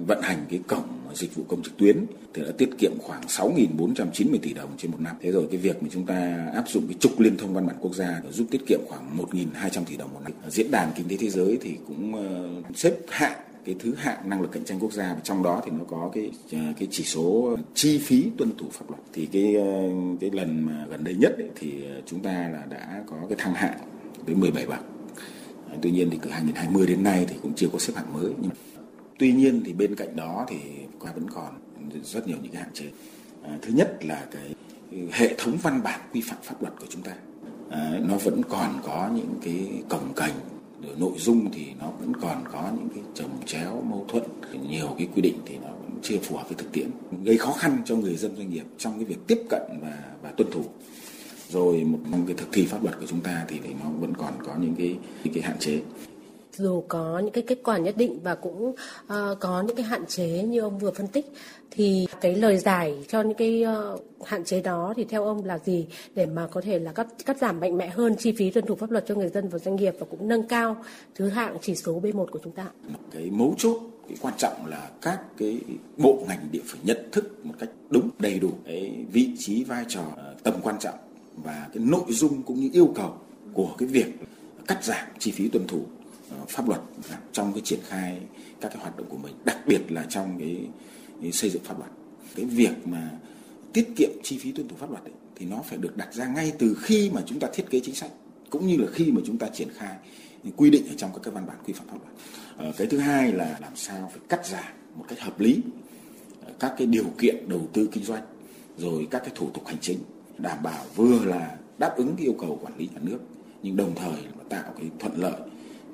vận 0.07 0.21
hành 0.21 0.45
cái 0.49 0.59
cổng 0.67 0.99
dịch 1.13 1.35
vụ 1.35 1.43
công 1.47 1.63
trực 1.63 1.77
tuyến 1.77 2.05
thì 2.33 2.41
đã 2.43 2.51
tiết 2.57 2.69
kiệm 2.77 2.91
khoảng 2.99 3.21
6.490 3.21 4.37
tỷ 4.41 4.53
đồng 4.53 4.69
trên 4.77 4.91
một 4.91 4.97
năm. 5.01 5.15
Thế 5.21 5.31
rồi 5.31 5.47
cái 5.51 5.57
việc 5.57 5.83
mà 5.83 5.89
chúng 5.91 6.05
ta 6.05 6.49
áp 6.53 6.69
dụng 6.69 6.87
cái 6.87 6.95
trục 6.99 7.19
liên 7.19 7.37
thông 7.37 7.53
văn 7.53 7.67
bản 7.67 7.75
quốc 7.81 7.95
gia 7.95 8.21
giúp 8.31 8.47
tiết 8.51 8.61
kiệm 8.67 8.79
khoảng 8.87 9.17
1.200 9.17 9.83
tỷ 9.85 9.97
đồng 9.97 10.13
một 10.13 10.19
năm. 10.23 10.31
Diễn 10.49 10.71
đàn 10.71 10.91
kinh 10.95 11.07
tế 11.07 11.17
thế 11.19 11.29
giới 11.29 11.57
thì 11.61 11.77
cũng 11.87 12.15
ờ, 12.15 12.49
xếp 12.75 12.93
hạng 13.09 13.39
cái 13.65 13.75
thứ 13.79 13.93
hạng 13.97 14.29
năng 14.29 14.41
lực 14.41 14.51
cạnh 14.51 14.65
tranh 14.65 14.79
quốc 14.79 14.93
gia 14.93 15.13
và 15.13 15.19
trong 15.23 15.43
đó 15.43 15.61
thì 15.65 15.71
nó 15.71 15.83
có 15.87 16.11
cái 16.13 16.31
ờ, 16.51 16.59
cái 16.79 16.87
chỉ 16.91 17.03
số 17.03 17.57
chi 17.73 17.97
phí 17.97 18.25
tuân 18.37 18.57
thủ 18.57 18.67
pháp 18.71 18.85
luật 18.89 19.01
thì 19.13 19.25
cái 19.25 19.55
ờ, 19.55 19.89
cái 20.19 20.31
lần 20.33 20.65
mà 20.65 20.85
gần 20.89 21.03
đây 21.03 21.13
nhất 21.13 21.35
ấy, 21.37 21.49
thì 21.55 21.73
chúng 22.05 22.19
ta 22.19 22.31
là 22.31 22.65
đã 22.69 23.03
có 23.07 23.17
cái 23.29 23.37
thăng 23.37 23.53
hạng 23.53 23.77
tới 24.25 24.35
17 24.35 24.65
bậc 24.65 24.79
tuy 25.81 25.91
nhiên 25.91 26.09
thì 26.09 26.19
từ 26.21 26.29
2020 26.29 26.87
đến 26.87 27.03
nay 27.03 27.25
thì 27.29 27.35
cũng 27.41 27.53
chưa 27.55 27.67
có 27.73 27.79
xếp 27.79 27.93
hạng 27.95 28.13
mới. 28.13 28.33
Nhưng 28.41 28.51
tuy 29.19 29.33
nhiên 29.33 29.61
thì 29.65 29.73
bên 29.73 29.95
cạnh 29.95 30.15
đó 30.15 30.45
thì 30.49 30.57
qua 30.99 31.11
vẫn 31.11 31.29
còn 31.29 31.59
rất 32.03 32.27
nhiều 32.27 32.37
những 32.43 32.51
cái 32.51 32.61
hạn 32.61 32.73
chế. 32.73 32.85
À, 33.43 33.57
thứ 33.61 33.73
nhất 33.73 34.05
là 34.05 34.25
cái 34.31 34.55
hệ 35.11 35.35
thống 35.37 35.57
văn 35.61 35.83
bản 35.83 35.99
quy 36.13 36.21
phạm 36.21 36.37
pháp 36.43 36.61
luật 36.61 36.73
của 36.79 36.85
chúng 36.89 37.01
ta. 37.01 37.15
À, 37.69 37.99
nó 38.07 38.15
vẫn 38.15 38.41
còn 38.49 38.79
có 38.83 39.09
những 39.15 39.35
cái 39.41 39.83
cồng 39.89 40.13
cành. 40.15 40.33
Rồi 40.83 40.95
nội 40.99 41.13
dung 41.17 41.51
thì 41.51 41.65
nó 41.79 41.91
vẫn 41.99 42.13
còn 42.21 42.43
có 42.51 42.71
những 42.77 42.89
cái 42.95 43.03
trồng 43.13 43.45
chéo 43.45 43.83
mâu 43.89 44.05
thuẫn. 44.07 44.23
Nhiều 44.69 44.95
cái 44.97 45.07
quy 45.15 45.21
định 45.21 45.37
thì 45.45 45.57
nó 45.57 45.67
vẫn 45.67 45.99
chưa 46.01 46.17
phù 46.17 46.37
hợp 46.37 46.49
với 46.49 46.57
thực 46.57 46.71
tiễn. 46.71 46.89
Gây 47.23 47.37
khó 47.37 47.51
khăn 47.51 47.77
cho 47.85 47.95
người 47.95 48.15
dân 48.15 48.35
doanh 48.35 48.49
nghiệp 48.49 48.65
trong 48.77 48.95
cái 48.95 49.05
việc 49.05 49.17
tiếp 49.27 49.41
cận 49.49 49.61
và 49.81 50.03
và 50.21 50.31
tuân 50.31 50.51
thủ 50.51 50.63
rồi 51.49 51.83
một 51.83 52.17
cái 52.27 52.35
thực 52.37 52.47
thi 52.51 52.65
pháp 52.65 52.83
luật 52.83 52.99
của 52.99 53.05
chúng 53.07 53.21
ta 53.21 53.45
thì, 53.47 53.59
thì 53.63 53.69
nó 53.83 53.89
vẫn 53.99 54.13
còn 54.17 54.33
có 54.45 54.55
những 54.61 54.75
cái 54.77 54.97
những 55.23 55.33
cái 55.33 55.43
hạn 55.43 55.57
chế. 55.59 55.81
Dù 56.53 56.83
có 56.87 57.19
những 57.19 57.33
cái 57.33 57.43
kết 57.47 57.59
quả 57.63 57.77
nhất 57.77 57.97
định 57.97 58.19
và 58.23 58.35
cũng 58.35 58.69
uh, 58.69 58.75
có 59.39 59.63
những 59.67 59.75
cái 59.75 59.85
hạn 59.85 60.05
chế 60.05 60.43
như 60.43 60.59
ông 60.59 60.79
vừa 60.79 60.91
phân 60.91 61.07
tích 61.07 61.25
thì 61.71 62.07
cái 62.21 62.35
lời 62.35 62.57
giải 62.57 63.05
cho 63.07 63.21
những 63.21 63.37
cái 63.37 63.65
uh, 63.93 64.25
hạn 64.25 64.43
chế 64.43 64.61
đó 64.61 64.93
thì 64.97 65.03
theo 65.03 65.23
ông 65.23 65.45
là 65.45 65.59
gì? 65.65 65.87
Để 66.15 66.25
mà 66.25 66.47
có 66.51 66.61
thể 66.61 66.79
là 66.79 66.91
cắt 66.91 67.07
cắt 67.25 67.37
giảm 67.37 67.59
mạnh 67.59 67.77
mẽ 67.77 67.87
hơn 67.87 68.15
chi 68.19 68.33
phí 68.37 68.51
tuân 68.51 68.65
thủ 68.65 68.75
pháp 68.75 68.91
luật 68.91 69.05
cho 69.07 69.15
người 69.15 69.29
dân 69.29 69.49
và 69.49 69.59
doanh 69.59 69.75
nghiệp 69.75 69.95
và 69.99 70.05
cũng 70.09 70.27
nâng 70.27 70.47
cao 70.47 70.83
thứ 71.15 71.29
hạng 71.29 71.57
chỉ 71.61 71.75
số 71.75 72.01
B1 72.01 72.25
của 72.25 72.39
chúng 72.43 72.53
ta. 72.53 72.65
Cái 73.11 73.29
mấu 73.31 73.55
chốt 73.57 73.81
cái 74.07 74.17
quan 74.21 74.33
trọng 74.37 74.65
là 74.65 74.89
các 75.01 75.19
cái 75.37 75.59
bộ 75.97 76.23
ngành 76.27 76.47
địa 76.51 76.61
phải 76.65 76.79
nhận 76.83 76.97
thức 77.11 77.45
một 77.45 77.53
cách 77.59 77.69
đúng 77.89 78.09
đầy 78.19 78.39
đủ 78.39 78.49
cái 78.65 79.05
vị 79.11 79.29
trí 79.37 79.63
vai 79.63 79.85
trò 79.87 80.01
tầm 80.43 80.53
quan 80.63 80.75
trọng 80.79 81.08
và 81.43 81.69
cái 81.73 81.83
nội 81.83 82.05
dung 82.09 82.43
cũng 82.43 82.59
như 82.59 82.69
yêu 82.73 82.93
cầu 82.95 83.17
của 83.53 83.75
cái 83.77 83.87
việc 83.87 84.07
cắt 84.67 84.83
giảm 84.83 85.07
chi 85.19 85.31
phí 85.31 85.47
tuân 85.47 85.67
thủ 85.67 85.85
ờ, 86.29 86.37
pháp 86.49 86.67
luật 86.67 86.81
trong 87.31 87.53
cái 87.53 87.61
triển 87.65 87.79
khai 87.87 88.21
các 88.61 88.69
cái 88.73 88.81
hoạt 88.81 88.97
động 88.97 89.07
của 89.09 89.17
mình 89.17 89.33
đặc 89.45 89.57
biệt 89.67 89.81
là 89.89 90.05
trong 90.09 90.39
cái, 90.39 90.67
cái 91.21 91.31
xây 91.31 91.49
dựng 91.49 91.63
pháp 91.63 91.79
luật. 91.79 91.91
Cái 92.35 92.45
việc 92.45 92.87
mà 92.87 93.11
tiết 93.73 93.87
kiệm 93.95 94.09
chi 94.23 94.37
phí 94.37 94.51
tuân 94.51 94.67
thủ 94.67 94.75
pháp 94.79 94.91
luật 94.91 95.03
ấy, 95.03 95.13
thì 95.35 95.45
nó 95.45 95.61
phải 95.69 95.77
được 95.77 95.97
đặt 95.97 96.13
ra 96.13 96.27
ngay 96.27 96.53
từ 96.59 96.77
khi 96.81 97.09
mà 97.13 97.21
chúng 97.25 97.39
ta 97.39 97.47
thiết 97.53 97.69
kế 97.69 97.79
chính 97.79 97.95
sách 97.95 98.11
cũng 98.49 98.67
như 98.67 98.77
là 98.77 98.87
khi 98.93 99.11
mà 99.11 99.21
chúng 99.25 99.37
ta 99.37 99.47
triển 99.53 99.69
khai 99.77 99.95
quy 100.57 100.69
định 100.69 100.87
ở 100.87 100.93
trong 100.97 101.11
các 101.13 101.19
cái 101.23 101.33
văn 101.33 101.45
bản 101.47 101.57
quy 101.65 101.73
phạm 101.73 101.87
pháp 101.87 101.97
luật. 102.03 102.13
À, 102.57 102.71
cái 102.77 102.87
thứ 102.87 102.97
hai 102.97 103.31
là 103.31 103.57
làm 103.61 103.75
sao 103.75 104.09
phải 104.11 104.19
cắt 104.29 104.47
giảm 104.47 104.73
một 104.95 105.05
cách 105.07 105.19
hợp 105.19 105.39
lý 105.39 105.61
ờ, 106.45 106.51
các 106.59 106.73
cái 106.77 106.87
điều 106.87 107.05
kiện 107.17 107.49
đầu 107.49 107.67
tư 107.73 107.89
kinh 107.91 108.03
doanh 108.03 108.23
rồi 108.77 109.07
các 109.11 109.19
cái 109.19 109.31
thủ 109.35 109.49
tục 109.49 109.67
hành 109.67 109.77
chính 109.81 109.99
đảm 110.41 110.57
bảo 110.63 110.83
vừa 110.95 111.25
là 111.25 111.57
đáp 111.77 111.93
ứng 111.97 112.15
cái 112.17 112.25
yêu 112.25 112.35
cầu 112.39 112.59
quản 112.61 112.77
lý 112.77 112.89
nhà 112.93 112.99
nước, 113.01 113.19
nhưng 113.63 113.75
đồng 113.75 113.95
thời 113.95 114.11
là 114.11 114.43
tạo 114.49 114.73
cái 114.77 114.89
thuận 114.99 115.21
lợi 115.21 115.41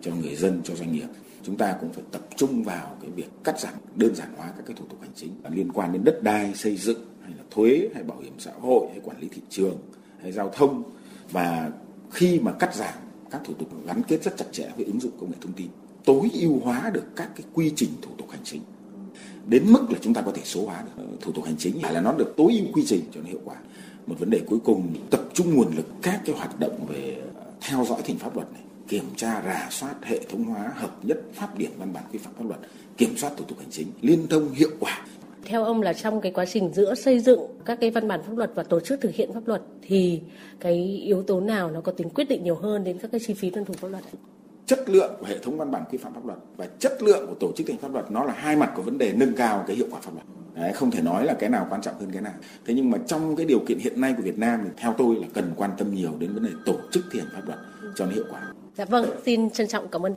cho 0.02 0.12
người 0.16 0.36
dân, 0.36 0.62
cho 0.64 0.76
doanh 0.76 0.92
nghiệp. 0.92 1.08
Chúng 1.44 1.58
ta 1.58 1.76
cũng 1.82 1.94
phải 1.94 2.04
tập 2.12 2.22
trung 2.36 2.64
vào 2.64 2.98
cái 3.02 3.12
việc 3.12 3.30
cắt 3.44 3.60
giảm, 3.60 3.74
đơn 3.96 4.16
giản 4.16 4.28
hóa 4.38 4.54
các 4.58 4.64
cái 4.66 4.76
thủ 4.80 4.86
tục 4.90 5.02
hành 5.02 5.12
chính 5.16 5.32
liên 5.50 5.72
quan 5.72 5.94
đến 5.94 6.04
đất 6.04 6.24
đai 6.24 6.54
xây 6.56 6.78
dựng, 6.78 7.06
hay 7.22 7.32
là 7.38 7.44
thuế, 7.52 7.90
hay 7.94 8.04
bảo 8.04 8.20
hiểm 8.20 8.34
xã 8.40 8.52
hội, 8.62 8.88
hay 8.92 9.00
quản 9.04 9.20
lý 9.20 9.28
thị 9.28 9.42
trường, 9.50 9.78
hay 10.22 10.32
giao 10.32 10.50
thông. 10.56 10.84
Và 11.32 11.72
khi 12.12 12.40
mà 12.40 12.52
cắt 12.52 12.76
giảm 12.76 12.94
các 13.32 13.42
thủ 13.46 13.54
tục 13.54 13.70
gắn 13.88 14.02
kết 14.08 14.24
rất 14.24 14.38
chặt 14.38 14.46
chẽ 14.52 14.70
với 14.76 14.86
ứng 14.86 15.00
dụng 15.00 15.12
công 15.20 15.32
nghệ 15.32 15.38
thông 15.42 15.54
tin, 15.54 15.68
tối 16.06 16.30
ưu 16.34 16.60
hóa 16.60 16.90
được 16.94 17.04
các 17.16 17.30
cái 17.36 17.46
quy 17.54 17.74
trình 17.76 17.90
thủ 18.02 18.12
tục 18.18 18.30
hành 18.30 18.44
chính. 18.44 18.62
Đến 19.48 19.64
mức 19.68 19.92
là 19.92 20.00
chúng 20.02 20.14
ta 20.14 20.22
có 20.22 20.32
thể 20.32 20.42
số 20.46 20.66
hóa 20.66 20.84
được 20.98 21.04
thủ 21.22 21.32
tục 21.32 21.46
hành 21.46 21.58
chính, 21.58 21.80
phải 21.82 21.94
là 21.94 22.02
nó 22.02 22.14
được 22.14 22.34
tối 22.38 22.54
ưu 22.60 22.74
quy 22.74 22.84
trình 22.86 23.02
cho 23.12 23.22
nó 23.22 23.28
hiệu 23.28 23.42
quả 23.46 23.56
một 24.08 24.16
vấn 24.20 24.30
đề 24.30 24.42
cuối 24.48 24.60
cùng, 24.66 24.94
tập 25.10 25.22
trung 25.34 25.56
nguồn 25.56 25.76
lực 25.76 25.86
các 26.02 26.22
cái 26.26 26.36
hoạt 26.36 26.60
động 26.60 26.86
về 26.90 27.18
theo 27.62 27.86
dõi 27.86 28.02
thành 28.08 28.18
pháp 28.18 28.36
luật 28.36 28.54
này, 28.54 28.62
kiểm 28.88 29.06
tra, 29.16 29.42
rà 29.46 29.68
soát 29.72 29.96
hệ 30.04 30.20
thống 30.30 30.44
hóa 30.44 30.72
hợp 30.76 31.06
nhất 31.06 31.18
pháp 31.34 31.58
điển 31.58 31.72
văn 31.78 31.94
bản 31.94 32.04
quy 32.12 32.20
phạm 32.20 32.34
pháp 32.34 32.46
luật, 32.48 32.60
kiểm 32.98 33.18
soát 33.18 33.32
thủ 33.38 33.46
tục 33.46 33.60
hành 33.60 33.72
chính, 33.72 33.88
liên 34.02 34.28
thông 34.28 34.54
hiệu 34.54 34.70
quả. 34.80 35.06
Theo 35.46 35.64
ông 35.64 35.82
là 35.82 35.94
trong 35.94 36.22
cái 36.22 36.32
quá 36.32 36.46
trình 36.46 36.74
giữa 36.74 36.96
xây 36.96 37.20
dựng 37.20 37.40
các 37.66 37.78
cái 37.82 37.92
văn 37.92 38.08
bản 38.08 38.22
pháp 38.28 38.38
luật 38.38 38.52
và 38.56 38.64
tổ 38.64 38.80
chức 38.80 39.02
thực 39.02 39.16
hiện 39.16 39.34
pháp 39.34 39.48
luật 39.48 39.62
thì 39.82 40.22
cái 40.60 40.74
yếu 41.04 41.24
tố 41.24 41.42
nào 41.42 41.72
nó 41.72 41.82
có 41.82 41.92
tính 41.92 42.10
quyết 42.10 42.30
định 42.30 42.44
nhiều 42.44 42.56
hơn 42.56 42.84
đến 42.84 42.98
các 42.98 43.12
cái 43.12 43.22
chi 43.28 43.34
phí 43.34 43.50
tuân 43.50 43.66
thủ 43.66 43.74
pháp 43.74 43.88
luật? 43.88 44.04
Chất 44.66 44.90
lượng 44.90 45.14
của 45.20 45.26
hệ 45.26 45.40
thống 45.40 45.58
văn 45.58 45.72
bản 45.72 45.84
quy 45.92 45.98
phạm 45.98 46.14
pháp 46.14 46.26
luật 46.26 46.38
và 46.58 46.68
chất 46.80 47.04
lượng 47.04 47.28
của 47.28 47.36
tổ 47.40 47.52
chức 47.56 47.68
thi 47.68 47.74
hành 47.74 47.82
pháp 47.82 47.94
luật 47.94 48.12
nó 48.12 48.24
là 48.24 48.34
hai 48.34 48.56
mặt 48.56 48.72
của 48.76 48.82
vấn 48.82 48.98
đề 48.98 49.14
nâng 49.16 49.34
cao 49.34 49.64
cái 49.68 49.76
hiệu 49.76 49.88
quả 49.92 50.00
pháp 50.02 50.12
luật. 50.14 50.26
Đấy, 50.56 50.74
không 50.74 50.92
thể 50.92 51.02
nói 51.02 51.26
là 51.26 51.34
cái 51.34 51.50
nào 51.50 51.68
quan 51.70 51.82
trọng 51.82 52.00
hơn 52.00 52.10
cái 52.14 52.22
nào. 52.22 52.34
Thế 52.66 52.74
nhưng 52.74 52.92
mà 52.92 52.98
trong 53.08 53.36
cái 53.36 53.46
điều 53.46 53.60
kiện 53.68 53.80
hiện 53.80 54.02
nay 54.02 54.14
của 54.18 54.24
Việt 54.24 54.38
Nam 54.38 54.60
thì 54.64 54.70
theo 54.78 54.96
tôi 54.98 55.16
là 55.16 55.28
cần 55.34 55.52
quan 55.56 55.72
tâm 55.78 55.96
nhiều 55.96 56.12
đến 56.20 56.34
vấn 56.34 56.44
đề 56.44 56.52
tổ 56.66 56.76
chức 56.92 57.04
thi 57.12 57.20
hành 57.20 57.30
pháp 57.34 57.42
luật 57.46 57.60
cho 57.96 58.06
nó 58.06 58.12
hiệu 58.12 58.26
quả. 58.32 58.42
Dạ 58.78 58.86
vâng 58.86 59.06
xin 59.26 59.50
trân 59.50 59.68
trọng 59.68 59.88
cảm 59.88 60.06
ơn. 60.06 60.16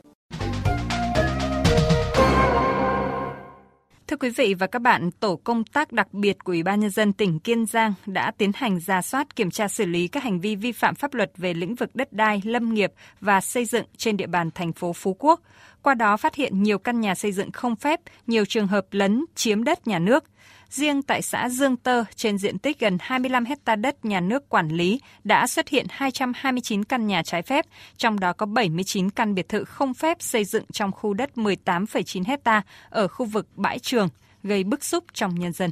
Thưa 4.09 4.17
quý 4.17 4.29
vị 4.29 4.53
và 4.53 4.67
các 4.67 4.81
bạn, 4.81 5.11
tổ 5.11 5.35
công 5.35 5.63
tác 5.63 5.91
đặc 5.91 6.13
biệt 6.13 6.43
của 6.43 6.51
Ủy 6.51 6.63
ban 6.63 6.79
nhân 6.79 6.89
dân 6.89 7.13
tỉnh 7.13 7.39
Kiên 7.39 7.65
Giang 7.65 7.93
đã 8.05 8.31
tiến 8.31 8.51
hành 8.55 8.79
ra 8.79 9.01
soát 9.01 9.35
kiểm 9.35 9.51
tra 9.51 9.67
xử 9.67 9.85
lý 9.85 10.07
các 10.07 10.23
hành 10.23 10.39
vi 10.39 10.55
vi 10.55 10.71
phạm 10.71 10.95
pháp 10.95 11.13
luật 11.13 11.31
về 11.37 11.53
lĩnh 11.53 11.75
vực 11.75 11.95
đất 11.95 12.13
đai, 12.13 12.41
lâm 12.45 12.73
nghiệp 12.73 12.93
và 13.21 13.41
xây 13.41 13.65
dựng 13.65 13.85
trên 13.97 14.17
địa 14.17 14.27
bàn 14.27 14.49
thành 14.55 14.73
phố 14.73 14.93
Phú 14.93 15.15
Quốc. 15.19 15.41
Qua 15.81 15.93
đó 15.93 16.17
phát 16.17 16.35
hiện 16.35 16.63
nhiều 16.63 16.77
căn 16.79 17.01
nhà 17.01 17.15
xây 17.15 17.31
dựng 17.31 17.51
không 17.51 17.75
phép, 17.75 17.99
nhiều 18.27 18.45
trường 18.45 18.67
hợp 18.67 18.85
lấn 18.91 19.25
chiếm 19.35 19.63
đất 19.63 19.87
nhà 19.87 19.99
nước. 19.99 20.23
Riêng 20.69 21.01
tại 21.01 21.21
xã 21.21 21.49
Dương 21.49 21.77
Tơ, 21.77 22.03
trên 22.15 22.37
diện 22.37 22.57
tích 22.57 22.79
gần 22.79 22.97
25 23.01 23.45
hecta 23.45 23.75
đất 23.75 24.05
nhà 24.05 24.19
nước 24.19 24.49
quản 24.49 24.69
lý, 24.69 24.99
đã 25.23 25.47
xuất 25.47 25.69
hiện 25.69 25.85
229 25.89 26.83
căn 26.83 27.07
nhà 27.07 27.23
trái 27.23 27.41
phép, 27.41 27.65
trong 27.97 28.19
đó 28.19 28.33
có 28.33 28.45
79 28.45 29.09
căn 29.09 29.35
biệt 29.35 29.49
thự 29.49 29.63
không 29.63 29.93
phép 29.93 30.17
xây 30.19 30.45
dựng 30.45 30.63
trong 30.71 30.91
khu 30.91 31.13
đất 31.13 31.29
18,9 31.35 32.23
hecta 32.27 32.61
ở 32.89 33.07
khu 33.07 33.25
vực 33.25 33.47
bãi 33.55 33.79
trường, 33.79 34.09
gây 34.43 34.63
bức 34.63 34.83
xúc 34.83 35.03
trong 35.13 35.39
nhân 35.39 35.53
dân. 35.53 35.69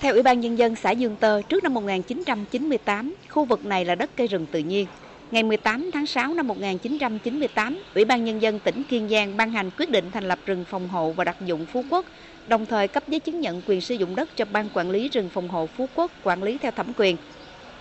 Theo 0.00 0.12
Ủy 0.12 0.22
ban 0.22 0.40
Nhân 0.40 0.58
dân 0.58 0.76
xã 0.76 0.90
Dương 0.90 1.16
Tơ, 1.16 1.42
trước 1.42 1.62
năm 1.62 1.74
1998, 1.74 3.14
khu 3.28 3.44
vực 3.44 3.66
này 3.66 3.84
là 3.84 3.94
đất 3.94 4.10
cây 4.16 4.26
rừng 4.26 4.46
tự 4.52 4.58
nhiên. 4.58 4.86
Ngày 5.30 5.42
18 5.42 5.90
tháng 5.92 6.06
6 6.06 6.34
năm 6.34 6.46
1998, 6.46 7.82
Ủy 7.94 8.04
ban 8.04 8.24
Nhân 8.24 8.42
dân 8.42 8.58
tỉnh 8.58 8.82
Kiên 8.88 9.08
Giang 9.08 9.36
ban 9.36 9.50
hành 9.50 9.70
quyết 9.78 9.90
định 9.90 10.10
thành 10.10 10.24
lập 10.28 10.38
rừng 10.46 10.64
phòng 10.64 10.88
hộ 10.88 11.12
và 11.12 11.24
đặc 11.24 11.36
dụng 11.46 11.66
Phú 11.66 11.84
Quốc, 11.90 12.06
đồng 12.46 12.66
thời 12.66 12.88
cấp 12.88 13.02
giấy 13.08 13.20
chứng 13.20 13.40
nhận 13.40 13.62
quyền 13.66 13.80
sử 13.80 13.94
dụng 13.94 14.16
đất 14.16 14.36
cho 14.36 14.44
Ban 14.44 14.68
Quản 14.74 14.90
lý 14.90 15.08
rừng 15.08 15.28
phòng 15.28 15.48
hộ 15.48 15.66
Phú 15.66 15.88
Quốc 15.94 16.10
quản 16.22 16.42
lý 16.42 16.58
theo 16.58 16.70
thẩm 16.70 16.86
quyền. 16.96 17.16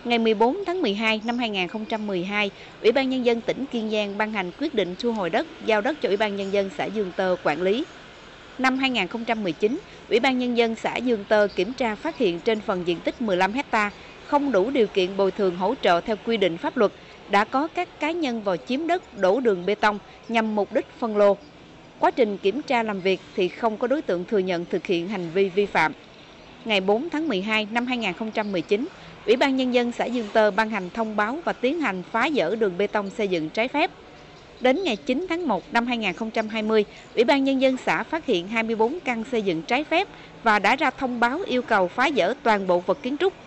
Ngày 0.03 0.19
14 0.19 0.57
tháng 0.65 0.81
12 0.81 1.21
năm 1.25 1.38
2012, 1.38 2.51
Ủy 2.81 2.91
ban 2.91 3.09
Nhân 3.09 3.25
dân 3.25 3.41
tỉnh 3.41 3.65
Kiên 3.65 3.89
Giang 3.89 4.17
ban 4.17 4.33
hành 4.33 4.51
quyết 4.59 4.73
định 4.73 4.95
thu 5.00 5.12
hồi 5.12 5.29
đất, 5.29 5.47
giao 5.65 5.81
đất 5.81 6.01
cho 6.01 6.09
Ủy 6.09 6.17
ban 6.17 6.35
Nhân 6.35 6.53
dân 6.53 6.69
xã 6.77 6.85
Dương 6.85 7.12
Tơ 7.15 7.35
quản 7.43 7.62
lý. 7.62 7.83
năm 8.57 8.77
2019, 8.77 9.79
Ủy 10.09 10.19
ban 10.19 10.39
Nhân 10.39 10.57
dân 10.57 10.75
xã 10.75 10.95
Dương 10.97 11.23
Tơ 11.25 11.47
kiểm 11.55 11.73
tra 11.73 11.95
phát 11.95 12.17
hiện 12.17 12.39
trên 12.39 12.62
phần 12.62 12.88
diện 12.88 13.00
tích 13.00 13.21
15 13.21 13.53
hecta 13.53 13.91
không 14.27 14.51
đủ 14.51 14.69
điều 14.69 14.88
kiện 14.88 15.17
bồi 15.17 15.31
thường 15.31 15.55
hỗ 15.55 15.75
trợ 15.81 16.01
theo 16.01 16.15
quy 16.25 16.38
định 16.38 16.57
pháp 16.57 16.77
luật, 16.77 16.91
đã 17.32 17.44
có 17.44 17.68
các 17.68 18.00
cá 18.00 18.12
nhân 18.12 18.42
vào 18.44 18.58
chiếm 18.58 18.88
đất 18.88 19.18
đổ 19.18 19.39
đường 19.39 19.65
bê 19.65 19.75
tông 19.75 20.00
nhằm 20.27 20.56
mục 20.56 20.74
đích 20.74 20.86
phân 21.00 21.18
lô. 21.18 21.38
Quá 22.00 22.12
trình 22.12 22.38
kiểm 22.38 22.62
tra 22.62 22.84
làm 22.84 23.01
việc 23.01 23.20
thì 23.36 23.48
không 23.48 23.77
có 23.77 23.88
đối 23.88 24.01
tượng 24.01 24.25
thừa 24.25 24.38
nhận 24.38 24.65
thực 24.65 24.86
hiện 24.86 25.08
hành 25.08 25.30
vi 25.34 25.50
vi 25.50 25.65
phạm. 25.65 25.94
Ngày 26.65 26.82
4 26.82 27.10
tháng 27.10 27.27
12 27.27 27.68
năm 27.72 27.86
2019, 27.86 28.88
Ủy 29.25 29.36
ban 29.36 29.56
Nhân 29.56 29.74
dân 29.74 29.92
xã 29.92 30.06
Dương 30.06 30.27
Tơ 30.34 30.51
ban 30.51 30.70
hành 30.70 30.89
thông 30.89 31.15
báo 31.15 31.39
và 31.46 31.53
tiến 31.53 31.80
hành 31.80 32.03
phá 32.12 32.30
dỡ 32.36 32.56
đường 32.56 32.77
bê 32.77 32.88
tông 32.88 33.10
xây 33.10 33.27
dựng 33.27 33.50
trái 33.50 33.68
phép. 33.68 33.92
Đến 34.60 34.84
ngày 34.84 34.96
9 34.96 35.25
tháng 35.30 35.48
1 35.48 35.74
năm 35.74 35.88
2020, 35.88 36.86
Ủy 37.15 37.24
ban 37.24 37.44
Nhân 37.44 37.62
dân 37.62 37.77
xã 37.77 38.03
phát 38.03 38.25
hiện 38.25 38.48
24 38.48 39.00
căn 39.00 39.24
xây 39.32 39.42
dựng 39.42 39.62
trái 39.62 39.84
phép 39.84 40.08
và 40.44 40.60
đã 40.60 40.75
ra 40.75 40.89
thông 40.89 41.20
báo 41.20 41.39
yêu 41.46 41.62
cầu 41.62 41.88
phá 41.88 42.10
dỡ 42.15 42.34
toàn 42.44 42.68
bộ 42.68 42.80
vật 42.80 42.98
kiến 43.03 43.18
trúc. 43.18 43.42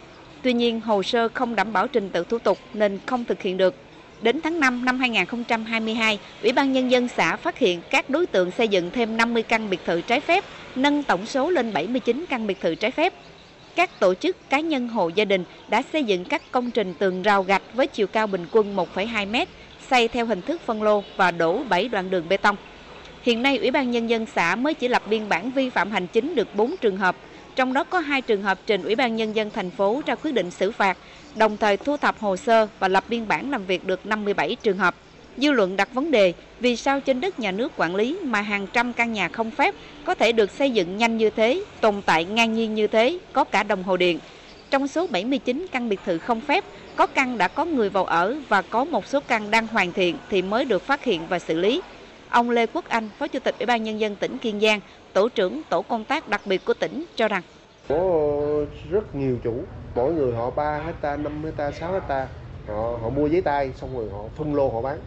Tuy 0.46 0.52
nhiên, 0.52 0.80
hồ 0.80 1.02
sơ 1.02 1.28
không 1.34 1.56
đảm 1.56 1.72
bảo 1.72 1.88
trình 1.88 2.10
tự 2.10 2.24
thủ 2.24 2.38
tục 2.38 2.58
nên 2.74 2.98
không 3.06 3.24
thực 3.24 3.42
hiện 3.42 3.56
được. 3.56 3.74
Đến 4.22 4.40
tháng 4.40 4.60
5 4.60 4.84
năm 4.84 4.98
2022, 4.98 6.18
Ủy 6.42 6.52
ban 6.52 6.72
Nhân 6.72 6.90
dân 6.90 7.08
xã 7.08 7.36
phát 7.36 7.58
hiện 7.58 7.80
các 7.90 8.10
đối 8.10 8.26
tượng 8.26 8.50
xây 8.50 8.68
dựng 8.68 8.90
thêm 8.90 9.16
50 9.16 9.42
căn 9.42 9.70
biệt 9.70 9.80
thự 9.86 10.00
trái 10.00 10.20
phép, 10.20 10.44
nâng 10.76 11.02
tổng 11.02 11.26
số 11.26 11.50
lên 11.50 11.72
79 11.72 12.24
căn 12.28 12.46
biệt 12.46 12.60
thự 12.60 12.74
trái 12.74 12.90
phép. 12.90 13.12
Các 13.76 14.00
tổ 14.00 14.14
chức 14.14 14.50
cá 14.50 14.60
nhân 14.60 14.88
hộ 14.88 15.08
gia 15.08 15.24
đình 15.24 15.44
đã 15.68 15.82
xây 15.92 16.04
dựng 16.04 16.24
các 16.24 16.42
công 16.50 16.70
trình 16.70 16.94
tường 16.94 17.22
rào 17.22 17.42
gạch 17.42 17.62
với 17.74 17.86
chiều 17.86 18.06
cao 18.06 18.26
bình 18.26 18.46
quân 18.50 18.76
1,2 18.76 19.30
m, 19.30 19.48
xây 19.90 20.08
theo 20.08 20.26
hình 20.26 20.42
thức 20.42 20.60
phân 20.66 20.82
lô 20.82 21.02
và 21.16 21.30
đổ 21.30 21.62
7 21.68 21.88
đoạn 21.88 22.10
đường 22.10 22.24
bê 22.28 22.36
tông. 22.36 22.56
Hiện 23.22 23.42
nay, 23.42 23.58
Ủy 23.58 23.70
ban 23.70 23.90
Nhân 23.90 24.10
dân 24.10 24.26
xã 24.26 24.56
mới 24.56 24.74
chỉ 24.74 24.88
lập 24.88 25.02
biên 25.10 25.28
bản 25.28 25.50
vi 25.50 25.70
phạm 25.70 25.90
hành 25.90 26.06
chính 26.06 26.34
được 26.34 26.54
4 26.54 26.76
trường 26.80 26.96
hợp, 26.96 27.16
trong 27.56 27.72
đó 27.72 27.84
có 27.84 27.98
hai 27.98 28.22
trường 28.22 28.42
hợp 28.42 28.58
trình 28.66 28.82
Ủy 28.82 28.94
ban 28.94 29.16
Nhân 29.16 29.36
dân 29.36 29.50
thành 29.50 29.70
phố 29.70 30.02
ra 30.06 30.14
quyết 30.14 30.32
định 30.32 30.50
xử 30.50 30.70
phạt, 30.70 30.98
đồng 31.36 31.56
thời 31.56 31.76
thu 31.76 31.96
thập 31.96 32.18
hồ 32.18 32.36
sơ 32.36 32.68
và 32.78 32.88
lập 32.88 33.04
biên 33.08 33.28
bản 33.28 33.50
làm 33.50 33.66
việc 33.66 33.84
được 33.84 34.06
57 34.06 34.56
trường 34.62 34.78
hợp. 34.78 34.94
Dư 35.36 35.52
luận 35.52 35.76
đặt 35.76 35.94
vấn 35.94 36.10
đề 36.10 36.32
vì 36.60 36.76
sao 36.76 37.00
trên 37.00 37.20
đất 37.20 37.38
nhà 37.38 37.52
nước 37.52 37.72
quản 37.76 37.94
lý 37.94 38.18
mà 38.24 38.40
hàng 38.40 38.66
trăm 38.72 38.92
căn 38.92 39.12
nhà 39.12 39.28
không 39.28 39.50
phép 39.50 39.74
có 40.04 40.14
thể 40.14 40.32
được 40.32 40.50
xây 40.50 40.70
dựng 40.70 40.96
nhanh 40.96 41.16
như 41.16 41.30
thế, 41.30 41.64
tồn 41.80 41.94
tại 42.06 42.24
ngang 42.24 42.54
nhiên 42.54 42.74
như 42.74 42.86
thế, 42.86 43.18
có 43.32 43.44
cả 43.44 43.62
đồng 43.62 43.82
hồ 43.82 43.96
điện. 43.96 44.18
Trong 44.70 44.88
số 44.88 45.06
79 45.06 45.66
căn 45.72 45.88
biệt 45.88 46.00
thự 46.06 46.18
không 46.18 46.40
phép, 46.40 46.64
có 46.96 47.06
căn 47.06 47.38
đã 47.38 47.48
có 47.48 47.64
người 47.64 47.90
vào 47.90 48.04
ở 48.04 48.36
và 48.48 48.62
có 48.62 48.84
một 48.84 49.06
số 49.06 49.20
căn 49.20 49.50
đang 49.50 49.66
hoàn 49.66 49.92
thiện 49.92 50.16
thì 50.30 50.42
mới 50.42 50.64
được 50.64 50.82
phát 50.82 51.04
hiện 51.04 51.20
và 51.28 51.38
xử 51.38 51.54
lý. 51.54 51.80
Ông 52.30 52.50
Lê 52.50 52.66
Quốc 52.66 52.88
Anh, 52.88 53.08
Phó 53.18 53.28
Chủ 53.28 53.38
tịch 53.38 53.54
Ủy 53.58 53.66
ban 53.66 53.82
Nhân 53.82 54.00
dân 54.00 54.16
tỉnh 54.16 54.38
Kiên 54.38 54.60
Giang, 54.60 54.80
tổ 55.12 55.28
trưởng 55.28 55.62
tổ 55.70 55.82
công 55.82 56.04
tác 56.04 56.28
đặc 56.28 56.40
biệt 56.46 56.64
của 56.64 56.74
tỉnh 56.74 57.04
cho 57.16 57.28
rằng 57.28 57.42
có 57.88 57.98
rất 58.90 59.14
nhiều 59.14 59.36
chủ, 59.44 59.54
mỗi 59.94 60.12
người 60.12 60.32
họ 60.32 60.50
3 60.50 60.78
hecta, 60.86 61.16
5 61.16 61.44
hecta, 61.44 61.70
6 61.70 61.92
hecta, 61.92 62.28
họ 62.68 62.98
họ 63.02 63.08
mua 63.10 63.26
giấy 63.26 63.40
tay 63.40 63.72
xong 63.80 63.98
rồi 63.98 64.06
họ 64.12 64.28
phân 64.36 64.54
lô 64.54 64.68
họ 64.70 64.82
bán. 64.82 64.98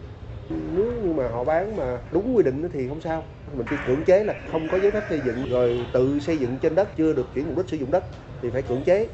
Nếu 0.74 0.92
như 1.02 1.12
mà 1.12 1.28
họ 1.28 1.44
bán 1.44 1.76
mà 1.76 1.98
đúng 2.12 2.36
quy 2.36 2.42
định 2.42 2.68
thì 2.72 2.88
không 2.88 3.00
sao. 3.00 3.22
Mình 3.56 3.66
chỉ 3.70 3.76
cưỡng 3.86 4.04
chế 4.04 4.24
là 4.24 4.34
không 4.52 4.68
có 4.72 4.78
giấy 4.78 4.90
phép 4.90 5.02
xây 5.08 5.20
dựng 5.24 5.50
rồi 5.50 5.86
tự 5.92 6.18
xây 6.20 6.38
dựng 6.38 6.56
trên 6.62 6.74
đất 6.74 6.96
chưa 6.96 7.12
được 7.12 7.26
chuyển 7.34 7.46
mục 7.48 7.56
đích 7.56 7.68
sử 7.68 7.76
dụng 7.76 7.90
đất 7.90 8.04
thì 8.42 8.50
phải 8.50 8.62
cưỡng 8.62 8.82
chế. 8.84 9.08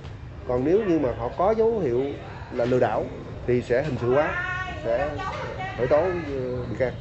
Còn 0.49 0.65
nếu 0.65 0.81
như 0.89 0.99
mà 0.99 1.09
họ 1.19 1.29
có 1.29 1.55
dấu 1.59 1.79
hiệu 1.79 2.03
là 2.53 2.65
lừa 2.65 2.81
đảo 2.81 3.05
thì 3.47 3.63
sẽ 3.63 3.83
hình 3.83 3.97
sự 4.01 4.15
hóa, 4.15 4.35
sẽ 4.85 5.11
khởi 5.79 5.87
tố 5.87 6.01
ờ, 6.01 6.11
bị 6.71 6.77
can. 6.79 6.93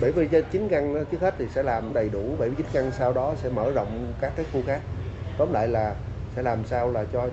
79 0.00 0.68
căn 0.68 1.04
trước 1.12 1.20
hết 1.20 1.34
thì 1.38 1.44
sẽ 1.54 1.62
làm 1.62 1.92
đầy 1.94 2.08
đủ 2.08 2.36
79 2.38 2.66
căn 2.72 2.90
sau 2.98 3.12
đó 3.12 3.34
sẽ 3.42 3.48
mở 3.48 3.70
rộng 3.70 4.12
các 4.20 4.32
cái 4.36 4.46
khu 4.52 4.62
khác 4.66 4.80
tóm 5.38 5.52
lại 5.52 5.68
là 5.68 5.94
sẽ 6.36 6.42
làm 6.42 6.58
sao 6.64 6.90
là 6.90 7.04
cho 7.12 7.28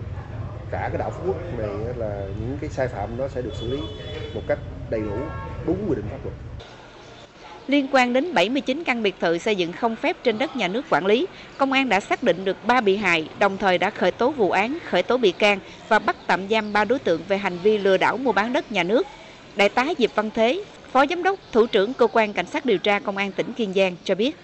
cả 0.72 0.90
cái 0.92 0.98
đảo 0.98 1.12
Phú 1.12 1.24
Quốc 1.28 1.38
này 1.58 1.70
là 1.96 2.22
những 2.40 2.58
cái 2.62 2.70
sai 2.70 2.88
phạm 2.88 3.18
nó 3.18 3.28
sẽ 3.28 3.42
được 3.42 3.54
xử 3.60 3.72
lý 3.72 3.78
một 4.34 4.42
cách 4.48 4.60
đầy 4.90 5.02
đủ 5.02 5.18
đúng 5.66 5.78
quy 5.90 5.96
định 5.96 6.06
pháp 6.12 6.18
luật. 6.24 6.36
Liên 7.68 7.88
quan 7.92 8.14
đến 8.14 8.34
79 8.34 8.84
căn 8.84 9.04
biệt 9.04 9.16
thự 9.20 9.38
xây 9.38 9.56
dựng 9.56 9.72
không 9.74 9.96
phép 9.96 10.18
trên 10.24 10.38
đất 10.38 10.56
nhà 10.56 10.68
nước 10.68 10.86
quản 10.90 11.06
lý, 11.06 11.28
công 11.58 11.72
an 11.72 11.90
đã 11.90 12.00
xác 12.00 12.24
định 12.24 12.46
được 12.46 12.58
3 12.68 12.82
bị 12.82 12.98
hại, 12.98 13.30
đồng 13.40 13.58
thời 13.58 13.78
đã 13.78 13.90
khởi 13.90 14.12
tố 14.12 14.32
vụ 14.32 14.52
án, 14.52 14.78
khởi 14.90 15.04
tố 15.04 15.18
bị 15.18 15.32
can 15.32 15.60
và 15.88 16.00
bắt 16.00 16.16
tạm 16.28 16.50
giam 16.50 16.74
3 16.74 16.86
đối 16.86 17.00
tượng 17.00 17.22
về 17.28 17.38
hành 17.38 17.58
vi 17.64 17.78
lừa 17.78 17.98
đảo 17.98 18.18
mua 18.18 18.32
bán 18.32 18.54
đất 18.54 18.72
nhà 18.72 18.84
nước. 18.84 19.08
Đại 19.56 19.70
tá 19.70 19.86
Diệp 19.98 20.16
Văn 20.16 20.30
Thế, 20.36 20.64
Phó 20.94 21.06
Giám 21.10 21.24
đốc, 21.24 21.40
Thủ 21.52 21.66
trưởng 21.68 21.94
Cơ 21.94 22.08
quan 22.08 22.34
Cảnh 22.34 22.46
sát 22.46 22.66
điều 22.66 22.78
tra 22.78 23.00
Công 23.00 23.18
an 23.18 23.32
tỉnh 23.32 23.54
Kiên 23.54 23.74
Giang 23.74 23.96
cho 24.04 24.16
biết. 24.16 24.36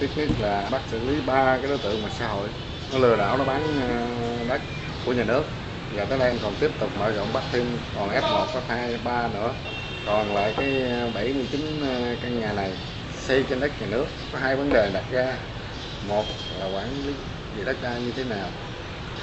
Trước 0.00 0.06
nhất 0.16 0.28
là 0.40 0.68
bắt 0.70 0.82
xử 0.90 1.08
lý 1.08 1.14
ba 1.26 1.58
cái 1.58 1.68
đối 1.68 1.78
tượng 1.78 2.00
ngoài 2.00 2.12
xã 2.18 2.28
hội, 2.28 2.48
nó 2.92 2.98
lừa 2.98 3.16
đảo 3.16 3.38
nó 3.38 3.44
bán 3.44 3.62
đất 4.48 4.60
của 5.06 5.12
nhà 5.12 5.24
nước. 5.24 5.42
Và 5.96 6.04
tới 6.04 6.18
đây 6.18 6.38
còn 6.42 6.54
tiếp 6.60 6.70
tục 6.80 6.90
mở 6.98 7.12
rộng 7.12 7.28
bắt 7.32 7.42
thêm 7.52 7.64
còn 7.96 8.08
F1, 8.08 8.46
F2, 8.46 8.96
F3 9.04 9.32
nữa. 9.32 9.52
Còn 10.06 10.34
lại 10.34 10.54
cái 10.56 10.82
79 11.14 11.60
căn 12.22 12.40
nhà 12.40 12.52
này 12.52 12.70
xây 13.18 13.44
trên 13.50 13.60
đất 13.60 13.70
nhà 13.80 13.86
nước. 13.90 14.04
Có 14.32 14.38
hai 14.38 14.56
vấn 14.56 14.72
đề 14.72 14.90
đặt 14.94 15.04
ra. 15.12 15.34
Một 16.08 16.24
là 16.60 16.66
quản 16.66 17.06
lý 17.06 17.12
về 17.56 17.64
đất 17.64 17.76
đai 17.82 18.00
như 18.00 18.12
thế 18.16 18.24
nào. 18.24 18.48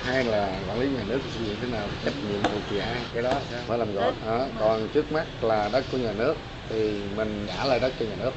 Hai 0.06 0.24
là 0.24 0.48
quản 0.68 0.80
lý 0.80 0.88
nhà 0.88 1.04
nước 1.08 1.20
sử 1.34 1.46
dụng 1.46 1.56
thế 1.62 1.68
nào. 1.72 1.88
Trách 2.06 2.14
nhiệm 2.30 2.42
thuộc 2.44 2.62
về 2.72 2.80
ai 2.80 2.96
cái 3.14 3.24
đó 3.24 3.34
phải 3.68 3.78
làm 3.78 3.96
rõ. 3.96 4.12
Đó. 4.26 4.46
còn 4.60 4.88
trước 4.94 5.12
mắt 5.12 5.26
là 5.42 5.70
đất 5.72 5.84
của 5.92 5.98
nhà 5.98 6.12
nước 6.18 6.36
thì 6.70 7.02
mình 7.16 7.48
trả 7.48 7.66
lại 7.66 7.80
đất 7.80 7.94
cho 8.00 8.06
nhà 8.06 8.16
nước 8.20 8.32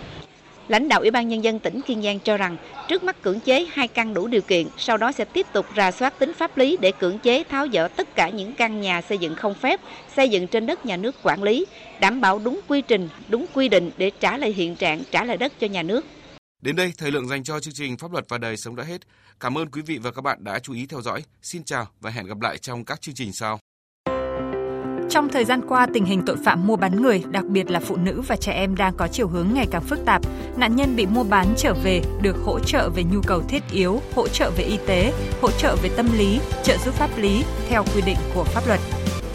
Lãnh 0.69 0.89
đạo 0.89 1.01
Ủy 1.01 1.11
ban 1.11 1.29
Nhân 1.29 1.45
dân 1.45 1.59
tỉnh 1.59 1.81
Kiên 1.81 2.03
Giang 2.03 2.21
cho 2.21 2.37
rằng, 2.37 2.57
trước 2.89 3.05
mắt 3.05 3.23
cưỡng 3.23 3.41
chế 3.41 3.67
hai 3.73 3.89
căn 3.89 4.15
đủ 4.15 4.27
điều 4.27 4.41
kiện, 4.41 4.67
sau 4.79 4.97
đó 4.97 5.13
sẽ 5.13 5.25
tiếp 5.25 5.47
tục 5.53 5.67
rà 5.77 5.91
soát 5.91 6.19
tính 6.19 6.33
pháp 6.35 6.59
lý 6.59 6.77
để 6.81 6.93
cưỡng 6.93 7.19
chế 7.19 7.45
tháo 7.45 7.67
dỡ 7.73 7.89
tất 7.89 8.17
cả 8.17 8.29
những 8.29 8.55
căn 8.55 8.81
nhà 8.81 9.03
xây 9.03 9.19
dựng 9.19 9.35
không 9.35 9.55
phép, 9.55 9.81
xây 10.17 10.29
dựng 10.29 10.47
trên 10.47 10.67
đất 10.67 10.87
nhà 10.87 10.97
nước 10.97 11.15
quản 11.23 11.43
lý, 11.43 11.67
đảm 12.01 12.21
bảo 12.21 12.39
đúng 12.39 12.61
quy 12.69 12.83
trình, 12.83 13.09
đúng 13.29 13.47
quy 13.55 13.69
định 13.69 13.91
để 13.97 14.11
trả 14.21 14.37
lại 14.37 14.53
hiện 14.53 14.77
trạng, 14.77 15.03
trả 15.11 15.25
lại 15.25 15.37
đất 15.37 15.53
cho 15.61 15.67
nhà 15.67 15.83
nước. 15.83 16.05
Đến 16.63 16.77
đây, 16.77 16.93
thời 16.99 17.11
lượng 17.11 17.29
dành 17.29 17.45
cho 17.45 17.61
chương 17.61 17.75
trình 17.75 17.97
Pháp 17.97 18.13
luật 18.13 18.25
và 18.29 18.39
đời 18.39 18.57
sống 18.57 18.77
đã 18.77 18.85
hết. 18.85 18.99
Cảm 19.41 19.59
ơn 19.59 19.71
quý 19.71 19.83
vị 19.87 19.99
và 19.99 20.11
các 20.11 20.23
bạn 20.23 20.45
đã 20.45 20.59
chú 20.59 20.73
ý 20.73 20.87
theo 20.87 21.03
dõi. 21.03 21.25
Xin 21.43 21.65
chào 21.65 21.89
và 22.01 22.11
hẹn 22.11 22.27
gặp 22.27 22.41
lại 22.41 22.59
trong 22.59 22.85
các 22.85 23.01
chương 23.01 23.15
trình 23.15 23.33
sau. 23.33 23.59
Trong 25.11 25.29
thời 25.29 25.45
gian 25.45 25.61
qua, 25.69 25.87
tình 25.95 26.05
hình 26.05 26.23
tội 26.27 26.37
phạm 26.45 26.67
mua 26.67 26.77
bán 26.77 27.03
người, 27.03 27.23
đặc 27.31 27.45
biệt 27.45 27.71
là 27.71 27.81
phụ 27.81 27.97
nữ 27.97 28.23
và 28.27 28.37
trẻ 28.37 28.53
em 28.53 28.77
đang 28.77 28.95
có 28.97 29.09
chiều 29.09 29.29
hướng 29.29 29.49
ngày 29.55 29.67
càng 29.71 29.83
phức 29.83 30.05
tạp. 30.05 30.23
Nạn 30.57 30.77
nhân 30.77 30.97
bị 30.97 31.07
mua 31.07 31.25
bán 31.25 31.47
trở 31.57 31.75
về 31.75 32.03
được 32.23 32.37
hỗ 32.45 32.59
trợ 32.61 32.91
về 32.97 33.05
nhu 33.05 33.21
cầu 33.27 33.43
thiết 33.49 33.63
yếu, 33.73 34.01
hỗ 34.15 34.29
trợ 34.29 34.51
về 34.57 34.65
y 34.65 34.79
tế, 34.87 35.13
hỗ 35.41 35.51
trợ 35.51 35.77
về 35.83 35.91
tâm 35.97 36.09
lý, 36.19 36.41
trợ 36.63 36.77
giúp 36.85 36.95
pháp 36.95 37.11
lý 37.19 37.45
theo 37.69 37.85
quy 37.95 38.03
định 38.07 38.17
của 38.35 38.45
pháp 38.45 38.67
luật. 38.67 38.81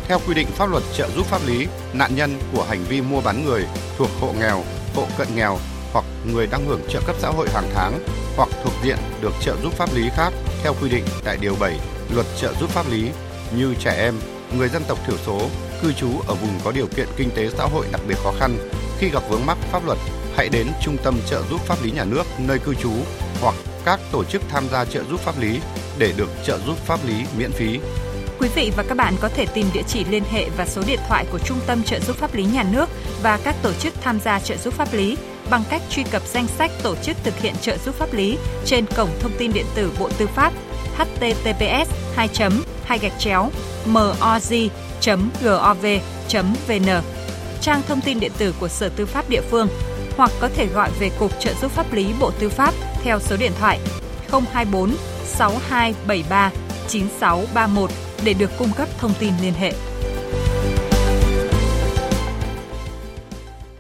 Theo 0.08 0.20
quy 0.28 0.34
định 0.34 0.48
pháp 0.48 0.66
luật 0.66 0.84
trợ 0.94 1.10
giúp 1.16 1.26
pháp 1.26 1.42
lý, 1.48 1.68
nạn 1.94 2.12
nhân 2.16 2.32
của 2.54 2.64
hành 2.64 2.84
vi 2.90 3.02
mua 3.02 3.22
bán 3.22 3.46
người 3.46 3.66
thuộc 3.98 4.10
hộ 4.20 4.34
nghèo, 4.40 4.64
hộ 4.96 5.06
cận 5.18 5.28
nghèo 5.36 5.58
hoặc 5.94 6.06
người 6.34 6.48
đang 6.52 6.66
hưởng 6.66 6.82
trợ 6.90 7.02
cấp 7.08 7.16
xã 7.20 7.30
hội 7.30 7.48
hàng 7.54 7.70
tháng 7.74 7.94
hoặc 8.38 8.50
thuộc 8.64 8.74
diện 8.84 8.98
được 9.22 9.34
trợ 9.42 9.56
giúp 9.64 9.74
pháp 9.74 9.90
lý 9.96 10.10
khác 10.16 10.34
theo 10.64 10.74
quy 10.82 10.90
định 10.90 11.04
tại 11.24 11.38
Điều 11.42 11.56
7 11.60 11.80
Luật 12.16 12.26
trợ 12.42 12.54
giúp 12.60 12.70
pháp 12.70 12.86
lý 12.92 13.10
như 13.58 13.74
trẻ 13.80 13.96
em, 13.98 14.14
người 14.58 14.70
dân 14.70 14.84
tộc 14.88 14.98
thiểu 15.08 15.18
số, 15.26 15.42
cư 15.82 15.94
trú 15.94 16.20
ở 16.28 16.34
vùng 16.34 16.60
có 16.64 16.72
điều 16.72 16.88
kiện 16.88 17.08
kinh 17.18 17.30
tế 17.36 17.50
xã 17.58 17.64
hội 17.66 17.86
đặc 17.92 18.02
biệt 18.08 18.16
khó 18.24 18.34
khăn, 18.40 18.58
khi 18.98 19.10
gặp 19.10 19.24
vướng 19.30 19.46
mắc 19.46 19.58
pháp 19.72 19.86
luật, 19.86 19.98
hãy 20.36 20.50
đến 20.50 20.68
Trung 20.82 20.98
tâm 21.04 21.20
trợ 21.30 21.44
giúp 21.50 21.62
pháp 21.62 21.84
lý 21.84 21.92
nhà 21.92 22.04
nước 22.04 22.24
nơi 22.40 22.60
cư 22.60 22.76
trú 22.76 22.92
hoặc 23.42 23.56
các 23.86 24.00
tổ 24.12 24.24
chức 24.24 24.42
tham 24.50 24.64
gia 24.72 24.86
trợ 24.86 25.04
giúp 25.10 25.20
pháp 25.20 25.40
lý 25.40 25.60
để 25.98 26.14
được 26.18 26.30
trợ 26.46 26.60
giúp 26.66 26.78
pháp 26.86 27.00
lý 27.08 27.26
miễn 27.38 27.52
phí. 27.52 27.80
Quý 28.40 28.50
vị 28.56 28.72
và 28.78 28.84
các 28.84 28.98
bạn 28.98 29.16
có 29.22 29.30
thể 29.30 29.46
tìm 29.46 29.66
địa 29.74 29.84
chỉ 29.88 30.06
liên 30.06 30.24
hệ 30.32 30.50
và 30.58 30.66
số 30.66 30.82
điện 30.88 31.00
thoại 31.08 31.26
của 31.32 31.40
Trung 31.40 31.60
tâm 31.68 31.84
trợ 31.84 32.00
giúp 32.00 32.16
pháp 32.16 32.36
lý 32.36 32.44
nhà 32.44 32.64
nước 32.72 32.90
và 33.24 33.40
các 33.44 33.56
tổ 33.62 33.74
chức 33.74 33.94
tham 34.02 34.20
gia 34.20 34.40
trợ 34.40 34.58
giúp 34.58 34.74
pháp 34.74 34.94
lý 34.94 35.18
bằng 35.50 35.64
cách 35.70 35.82
truy 35.90 36.04
cập 36.04 36.22
danh 36.28 36.48
sách 36.48 36.72
tổ 36.84 36.96
chức 36.96 37.18
thực 37.24 37.38
hiện 37.40 37.54
trợ 37.62 37.78
giúp 37.86 37.96
pháp 37.96 38.14
lý 38.14 38.38
trên 38.66 38.86
cổng 38.98 39.10
thông 39.20 39.32
tin 39.38 39.54
điện 39.54 39.66
tử 39.76 39.92
Bộ 40.00 40.10
Tư 40.18 40.28
pháp 40.28 40.54
https 40.98 41.90
2 42.16 42.28
hai 42.92 43.00
gạch 43.00 43.20
chéo, 43.20 43.50
moz.gov.vn 43.86 44.62
trang 47.62 47.82
thông 47.88 48.02
tin 48.02 48.20
điện 48.20 48.32
tử 48.38 48.54
của 48.60 48.68
Sở 48.68 48.90
Tư 48.90 49.06
pháp 49.06 49.30
địa 49.30 49.42
phương, 49.42 49.68
hoặc 50.18 50.32
có 50.40 50.50
thể 50.56 50.68
gọi 50.68 50.90
về 51.00 51.10
Cục 51.20 51.40
Trợ 51.40 51.54
giúp 51.62 51.72
pháp 51.72 51.94
lý 51.94 52.14
Bộ 52.20 52.32
Tư 52.40 52.50
pháp 52.50 52.74
theo 53.04 53.20
số 53.20 53.38
điện 53.38 53.52
thoại 53.60 53.80
024 54.30 54.96
6273 55.26 56.52
9631 56.88 57.90
để 58.26 58.34
được 58.34 58.52
cung 58.58 58.72
cấp 58.78 58.88
thông 58.98 59.14
tin 59.20 59.34
liên 59.42 59.54
hệ. 59.54 59.74